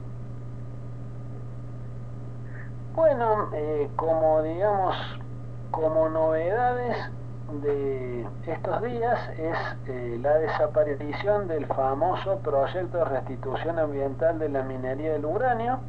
[2.96, 3.50] Bueno,
[3.98, 4.96] como digamos
[5.72, 6.96] como novedades
[7.60, 14.64] de estos días es eh, la desaparición del famoso proyecto de restitución ambiental de la
[14.64, 15.80] minería del uranio.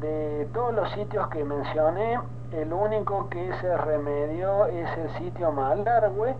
[0.00, 2.20] De todos los sitios que mencioné,
[2.52, 6.36] el único que se remedió es el sitio Malargüe,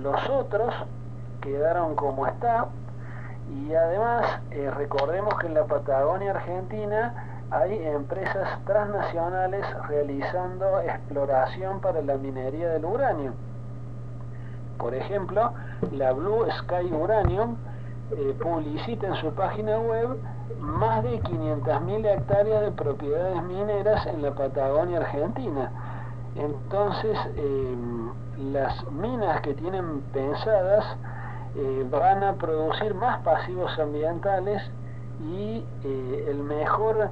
[0.00, 0.74] Los otros
[1.40, 2.66] quedaron como está
[3.54, 12.02] y además eh, recordemos que en la Patagonia Argentina hay empresas transnacionales realizando exploración para
[12.02, 13.32] la minería del uranio.
[14.78, 15.52] Por ejemplo,
[15.92, 17.56] la Blue Sky Uranium
[18.10, 20.18] eh, publicita en su página web
[20.60, 25.70] más de 500.000 hectáreas de propiedades mineras en la Patagonia Argentina.
[26.36, 28.10] Entonces, em,
[28.52, 30.84] las minas que tienen pensadas
[31.56, 34.62] eh, van a producir más pasivos ambientales
[35.20, 37.10] y eh, el mejor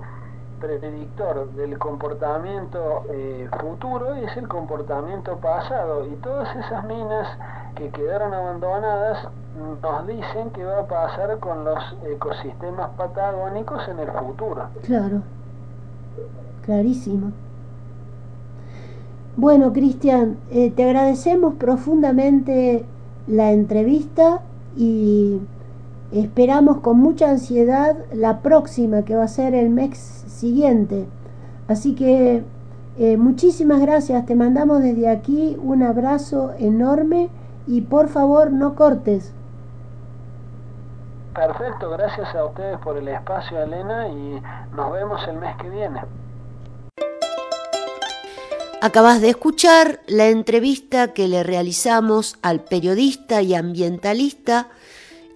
[0.60, 7.28] predictor del comportamiento eh, futuro es el comportamiento pasado y todas esas minas
[7.74, 9.28] que quedaron abandonadas
[9.82, 14.68] nos dicen que va a pasar con los ecosistemas patagónicos en el futuro.
[14.82, 15.22] Claro,
[16.64, 17.32] clarísimo.
[19.36, 22.86] Bueno, Cristian, eh, te agradecemos profundamente
[23.26, 24.40] la entrevista
[24.76, 25.40] y
[26.12, 31.06] esperamos con mucha ansiedad la próxima, que va a ser el mes siguiente.
[31.68, 32.44] Así que
[32.98, 37.28] eh, muchísimas gracias, te mandamos desde aquí un abrazo enorme
[37.66, 39.32] y por favor no cortes.
[41.34, 44.40] Perfecto, gracias a ustedes por el espacio, Elena, y
[44.74, 46.00] nos vemos el mes que viene.
[48.80, 54.68] Acabas de escuchar la entrevista que le realizamos al periodista y ambientalista,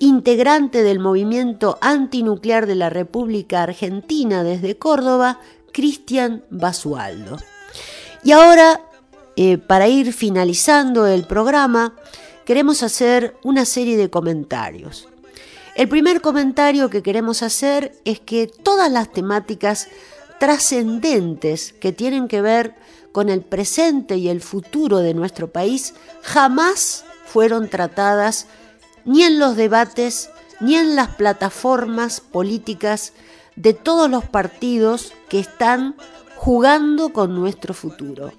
[0.01, 5.39] integrante del movimiento antinuclear de la República Argentina desde Córdoba,
[5.73, 7.39] Cristian Basualdo.
[8.25, 8.81] Y ahora,
[9.37, 11.95] eh, para ir finalizando el programa,
[12.45, 15.07] queremos hacer una serie de comentarios.
[15.77, 19.89] El primer comentario que queremos hacer es que todas las temáticas
[20.39, 22.75] trascendentes que tienen que ver
[23.13, 28.47] con el presente y el futuro de nuestro país jamás fueron tratadas
[29.05, 30.31] ni en los debates
[30.61, 33.13] ni en las plataformas políticas
[33.57, 35.97] de todos los partidos que están
[36.37, 38.33] jugando con nuestro futuro.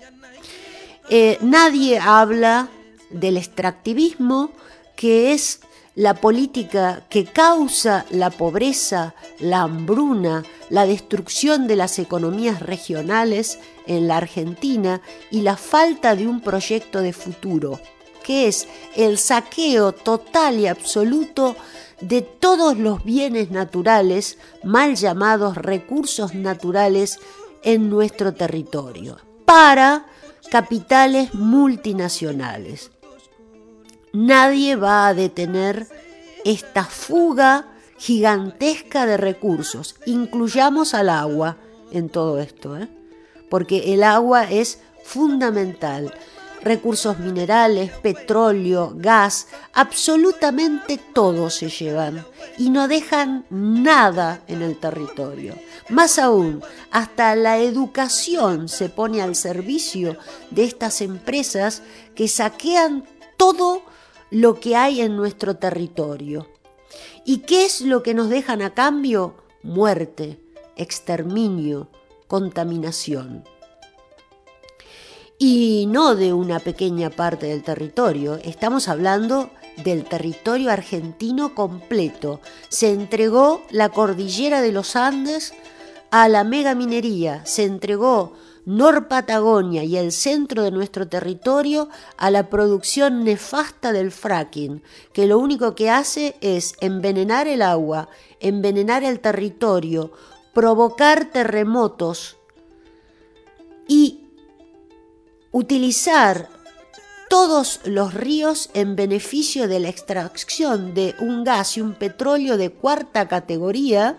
[1.10, 2.70] Eh, nadie habla
[3.10, 4.52] del extractivismo,
[4.96, 5.60] que es
[5.96, 14.08] la política que causa la pobreza, la hambruna, la destrucción de las economías regionales en
[14.08, 15.02] la Argentina
[15.32, 17.80] y la falta de un proyecto de futuro,
[18.24, 21.56] que es el saqueo total y absoluto
[22.00, 27.20] de todos los bienes naturales, mal llamados recursos naturales,
[27.64, 30.06] en nuestro territorio, para
[30.50, 32.92] capitales multinacionales.
[34.14, 35.88] Nadie va a detener
[36.44, 37.68] esta fuga
[37.98, 39.96] gigantesca de recursos.
[40.06, 41.58] Incluyamos al agua
[41.92, 42.90] en todo esto, ¿eh?
[43.50, 46.14] porque el agua es fundamental.
[46.64, 52.26] Recursos minerales, petróleo, gas, absolutamente todo se llevan
[52.58, 55.56] y no dejan nada en el territorio.
[55.90, 60.18] Más aún, hasta la educación se pone al servicio
[60.52, 61.82] de estas empresas
[62.14, 63.06] que saquean
[63.38, 63.82] todo
[64.30, 66.48] lo que hay en nuestro territorio.
[67.26, 69.36] ¿Y qué es lo que nos dejan a cambio?
[69.64, 70.40] Muerte,
[70.76, 71.90] exterminio,
[72.28, 73.44] contaminación.
[75.44, 79.50] Y no de una pequeña parte del territorio, estamos hablando
[79.84, 82.42] del territorio argentino completo.
[82.70, 85.56] Se entregó la cordillera de los Andes
[86.12, 88.34] a la megaminería, se entregó
[88.66, 95.26] Nor Patagonia y el centro de nuestro territorio a la producción nefasta del fracking, que
[95.26, 98.10] lo único que hace es envenenar el agua,
[98.42, 100.12] envenenar el territorio,
[100.54, 102.38] provocar terremotos
[103.88, 104.21] y
[105.52, 106.50] utilizar
[107.30, 112.72] todos los ríos en beneficio de la extracción de un gas y un petróleo de
[112.72, 114.18] cuarta categoría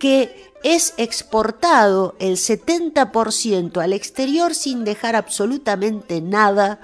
[0.00, 6.80] que es exportado el 70% al exterior sin dejar absolutamente nada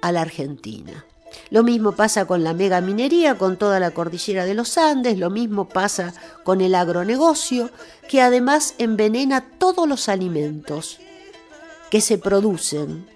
[0.00, 1.04] a la Argentina.
[1.50, 5.68] Lo mismo pasa con la megaminería, con toda la cordillera de los Andes, lo mismo
[5.68, 6.14] pasa
[6.44, 7.70] con el agronegocio,
[8.08, 11.00] que además envenena todos los alimentos
[11.90, 13.06] que se producen.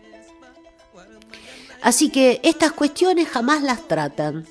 [1.82, 4.46] Así que estas cuestiones jamás las tratan.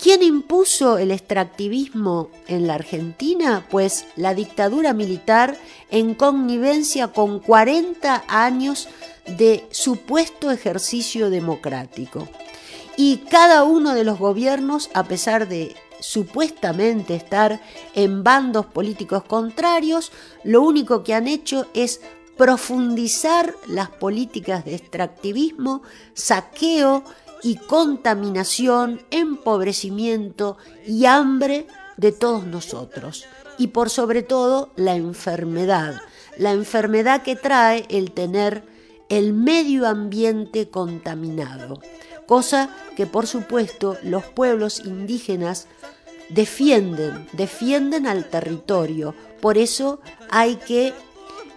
[0.00, 3.66] ¿Quién impuso el extractivismo en la Argentina?
[3.70, 5.56] Pues la dictadura militar
[5.90, 8.88] en connivencia con 40 años
[9.26, 12.28] de supuesto ejercicio democrático.
[12.96, 17.60] Y cada uno de los gobiernos, a pesar de supuestamente estar
[17.94, 20.12] en bandos políticos contrarios,
[20.44, 22.00] lo único que han hecho es
[22.36, 25.82] profundizar las políticas de extractivismo,
[26.14, 27.02] saqueo
[27.42, 31.66] y contaminación, empobrecimiento y hambre
[31.96, 33.24] de todos nosotros.
[33.58, 36.00] Y por sobre todo la enfermedad,
[36.36, 38.64] la enfermedad que trae el tener
[39.08, 41.80] el medio ambiente contaminado,
[42.26, 45.68] cosa que por supuesto los pueblos indígenas
[46.28, 49.14] defienden, defienden al territorio.
[49.40, 50.92] Por eso hay que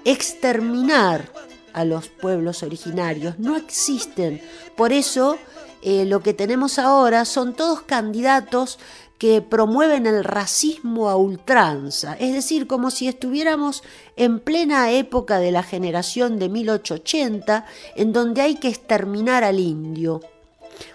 [0.05, 1.31] exterminar
[1.73, 3.39] a los pueblos originarios.
[3.39, 4.41] No existen.
[4.75, 5.37] Por eso
[5.81, 8.79] eh, lo que tenemos ahora son todos candidatos
[9.19, 13.83] que promueven el racismo a ultranza, es decir, como si estuviéramos
[14.15, 17.65] en plena época de la generación de 1880,
[17.97, 20.21] en donde hay que exterminar al indio,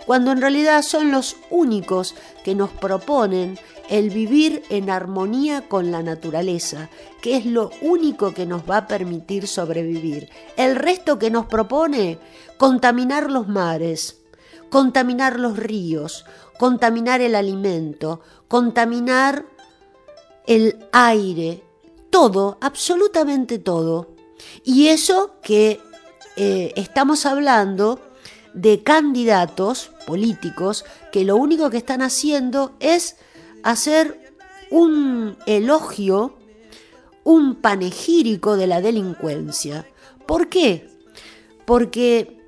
[0.07, 3.59] cuando en realidad son los únicos que nos proponen
[3.89, 6.89] el vivir en armonía con la naturaleza,
[7.20, 10.28] que es lo único que nos va a permitir sobrevivir.
[10.57, 12.18] El resto que nos propone,
[12.57, 14.22] contaminar los mares,
[14.70, 16.24] contaminar los ríos,
[16.59, 19.47] contaminar el alimento, contaminar
[20.47, 21.62] el aire,
[22.11, 24.14] todo, absolutamente todo.
[24.64, 25.80] Y eso que
[26.37, 28.01] eh, estamos hablando
[28.53, 33.16] de candidatos políticos que lo único que están haciendo es
[33.64, 34.20] hacer
[34.70, 36.36] un elogio,
[37.24, 39.86] un panegírico de la delincuencia.
[40.26, 40.88] ¿Por qué?
[41.64, 42.38] Porque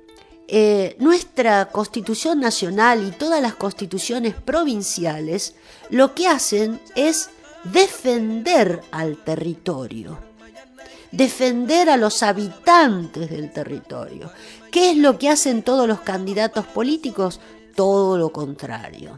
[0.47, 5.55] eh, nuestra constitución nacional y todas las constituciones provinciales
[5.89, 7.31] lo que hacen es
[7.63, 10.19] defender al territorio,
[11.11, 14.31] defender a los habitantes del territorio.
[14.71, 17.39] ¿Qué es lo que hacen todos los candidatos políticos?
[17.75, 19.17] Todo lo contrario.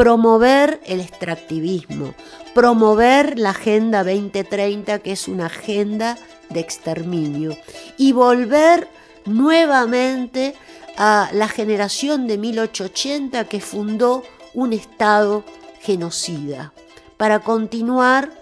[0.00, 2.14] Promover el extractivismo,
[2.54, 6.16] promover la Agenda 2030, que es una agenda
[6.48, 7.54] de exterminio,
[7.98, 8.88] y volver
[9.26, 10.54] nuevamente
[10.96, 14.22] a la generación de 1880 que fundó
[14.54, 15.44] un Estado
[15.82, 16.72] genocida,
[17.18, 18.32] para continuar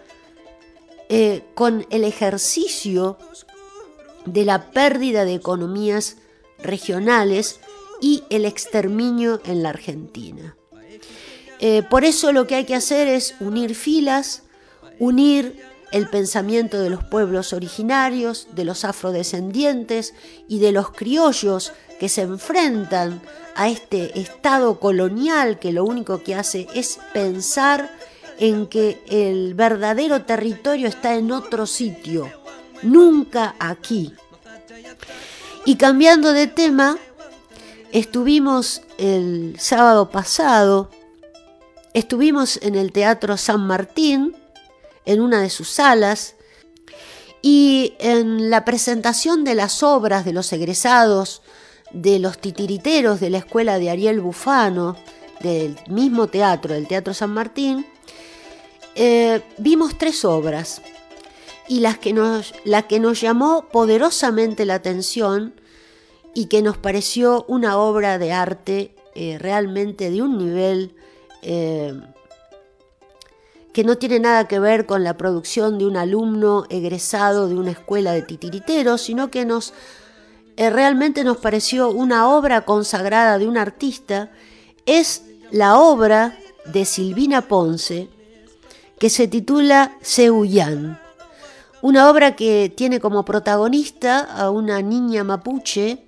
[1.09, 3.19] eh, con el ejercicio
[4.27, 6.19] de la pérdida de economías
[6.61, 7.59] regionales
[8.01, 10.55] y el exterminio en la Argentina.
[11.61, 14.43] Eh, por eso lo que hay que hacer es unir filas,
[14.99, 20.15] unir el pensamiento de los pueblos originarios, de los afrodescendientes
[20.47, 23.21] y de los criollos que se enfrentan
[23.55, 27.91] a este estado colonial que lo único que hace es pensar
[28.39, 32.31] en que el verdadero territorio está en otro sitio,
[32.83, 34.15] nunca aquí.
[35.65, 36.97] Y cambiando de tema,
[37.91, 40.89] estuvimos el sábado pasado,
[41.95, 44.37] estuvimos en el Teatro San Martín,
[45.05, 46.35] en una de sus salas
[47.43, 51.43] y en la presentación de las obras de los egresados
[51.93, 54.97] de los titiriteros de la escuela de Ariel Bufano,
[55.41, 57.87] del mismo teatro, del Teatro San Martín,
[58.95, 60.83] eh, vimos tres obras
[61.69, 65.55] y las que nos, la que nos llamó poderosamente la atención
[66.35, 70.95] y que nos pareció una obra de arte eh, realmente de un nivel
[71.43, 71.95] eh,
[73.73, 77.71] que no tiene nada que ver con la producción de un alumno egresado de una
[77.71, 79.73] escuela de titiriteros, sino que nos
[80.57, 84.33] eh, realmente nos pareció una obra consagrada de un artista,
[84.87, 85.23] es
[85.53, 88.09] la obra de Silvina Ponce,
[88.99, 90.99] que se titula Seuyán.
[91.81, 96.05] Una obra que tiene como protagonista a una niña mapuche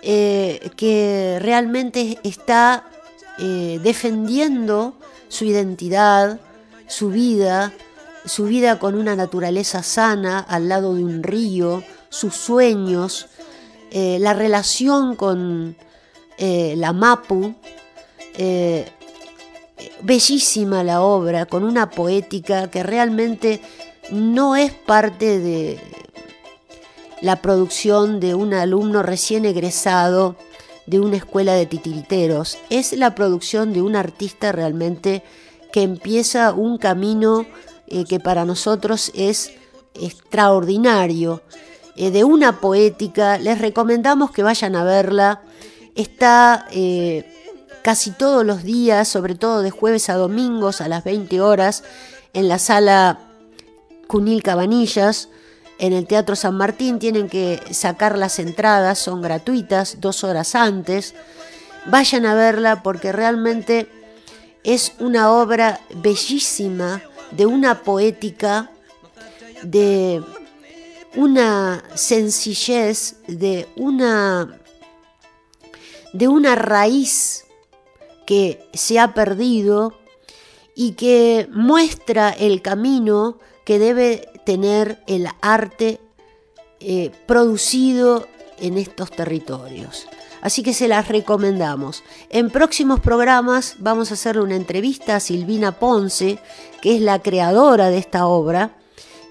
[0.00, 2.88] eh, que realmente está
[3.38, 4.94] eh, defendiendo
[5.28, 6.38] su identidad,
[6.86, 7.72] su vida,
[8.24, 13.26] su vida con una naturaleza sana al lado de un río, sus sueños,
[13.90, 15.76] eh, la relación con
[16.38, 17.54] eh, la Mapu,
[20.02, 23.60] bellísima la obra, con una poética que realmente
[24.10, 25.80] no es parte de
[27.20, 30.36] la producción de un alumno recién egresado
[30.86, 35.22] de una escuela de titiriteros, es la producción de un artista realmente
[35.72, 37.46] que empieza un camino
[37.86, 39.52] eh, que para nosotros es
[39.94, 41.42] extraordinario,
[41.96, 45.42] eh, de una poética, les recomendamos que vayan a verla,
[45.94, 47.24] está eh,
[47.82, 51.84] casi todos los días, sobre todo de jueves a domingos a las 20 horas,
[52.32, 53.18] en la sala
[54.06, 55.28] Cunil Cabanillas,
[55.82, 61.12] en el Teatro San Martín tienen que sacar las entradas, son gratuitas, dos horas antes.
[61.86, 63.88] Vayan a verla porque realmente
[64.62, 67.02] es una obra bellísima,
[67.32, 68.70] de una poética,
[69.64, 70.22] de
[71.16, 74.60] una sencillez, de una
[76.12, 77.44] de una raíz
[78.24, 79.98] que se ha perdido
[80.76, 86.00] y que muestra el camino que debe tener el arte
[86.80, 88.26] eh, producido
[88.58, 90.06] en estos territorios.
[90.40, 92.02] Así que se las recomendamos.
[92.28, 96.38] En próximos programas vamos a hacerle una entrevista a Silvina Ponce,
[96.80, 98.76] que es la creadora de esta obra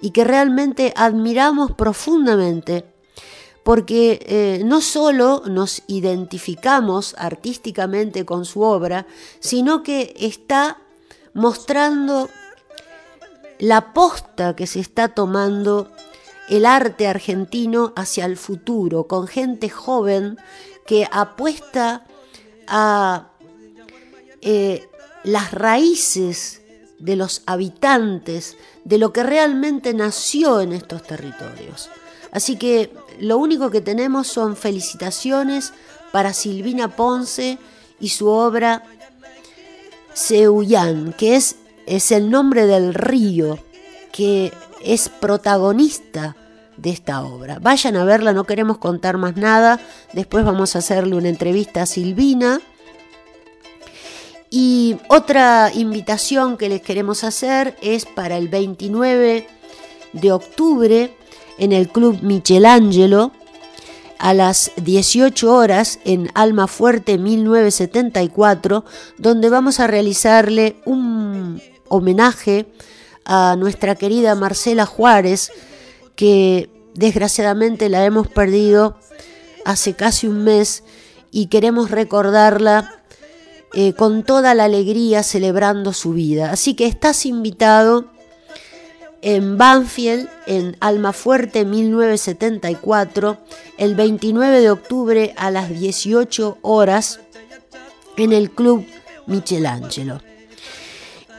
[0.02, 2.86] y que realmente admiramos profundamente
[3.64, 9.06] porque eh, no solo nos identificamos artísticamente con su obra,
[9.40, 10.78] sino que está
[11.34, 12.30] mostrando
[13.62, 15.92] la posta que se está tomando
[16.50, 20.38] el arte argentino hacia el futuro, con gente joven
[20.88, 22.04] que apuesta
[22.68, 23.30] a
[24.42, 24.90] eh,
[25.24, 26.64] las raíces
[26.98, 31.90] de los habitantes, de lo que realmente nació en estos territorios.
[32.32, 35.72] Así que lo único que tenemos son felicitaciones
[36.12, 37.60] para Silvina Ponce
[38.00, 38.84] y su obra
[40.14, 41.58] Seuyán, que es,
[41.92, 43.60] es el nombre del río
[44.14, 46.38] que es protagonista
[46.78, 47.60] de esta obra.
[47.60, 49.78] Vayan a verla, no queremos contar más nada.
[50.14, 52.62] Después vamos a hacerle una entrevista a Silvina.
[54.50, 59.48] Y otra invitación que les queremos hacer es para el 29
[60.14, 61.14] de octubre
[61.58, 63.34] en el Club Michelangelo
[64.18, 68.86] a las 18 horas en Alma Fuerte 1974,
[69.18, 71.62] donde vamos a realizarle un
[71.92, 72.66] homenaje
[73.26, 75.52] a nuestra querida Marcela Juárez,
[76.16, 78.98] que desgraciadamente la hemos perdido
[79.66, 80.84] hace casi un mes
[81.32, 83.04] y queremos recordarla
[83.74, 86.52] eh, con toda la alegría celebrando su vida.
[86.52, 88.06] Así que estás invitado
[89.22, 93.38] en Banfield, en Almafuerte 1974,
[93.78, 97.20] el 29 de octubre a las 18 horas
[98.18, 98.86] en el Club
[99.28, 100.22] Michelangelo.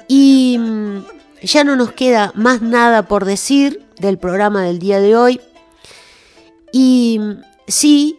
[0.09, 1.05] Y mm,
[1.43, 5.41] ya no nos queda más nada por decir del programa del día de hoy.
[6.73, 8.19] Y mm, sí,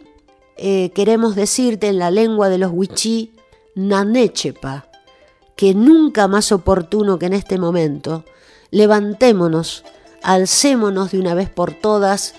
[0.56, 3.32] eh, queremos decirte en la lengua de los wichí,
[3.74, 4.86] nanechepa,
[5.56, 8.24] que nunca más oportuno que en este momento
[8.70, 9.84] levantémonos,
[10.22, 12.34] alcémonos de una vez por todas,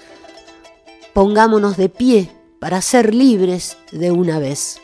[1.14, 2.30] pongámonos de pie
[2.60, 4.82] para ser libres de una vez.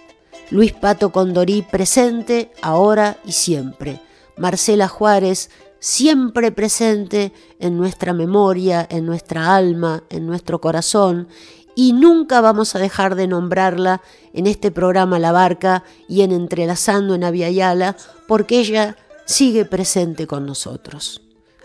[0.49, 3.99] Luis Pato Condorí presente, ahora y siempre.
[4.38, 11.27] Marcela Juárez siempre presente en nuestra memoria, en nuestra alma, en nuestro corazón,
[11.75, 14.01] y nunca vamos a dejar de nombrarla
[14.34, 17.95] en este programa La Barca y en Entrelazando en Aviala,
[18.27, 21.21] porque ella sigue presente con nosotros.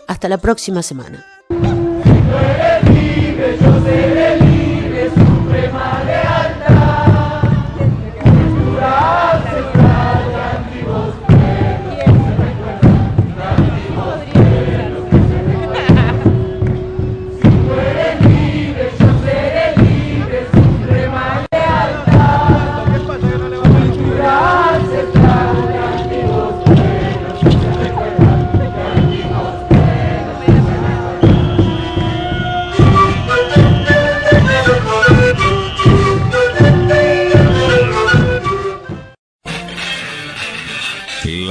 [0.07, 1.25] Hasta la próxima semana.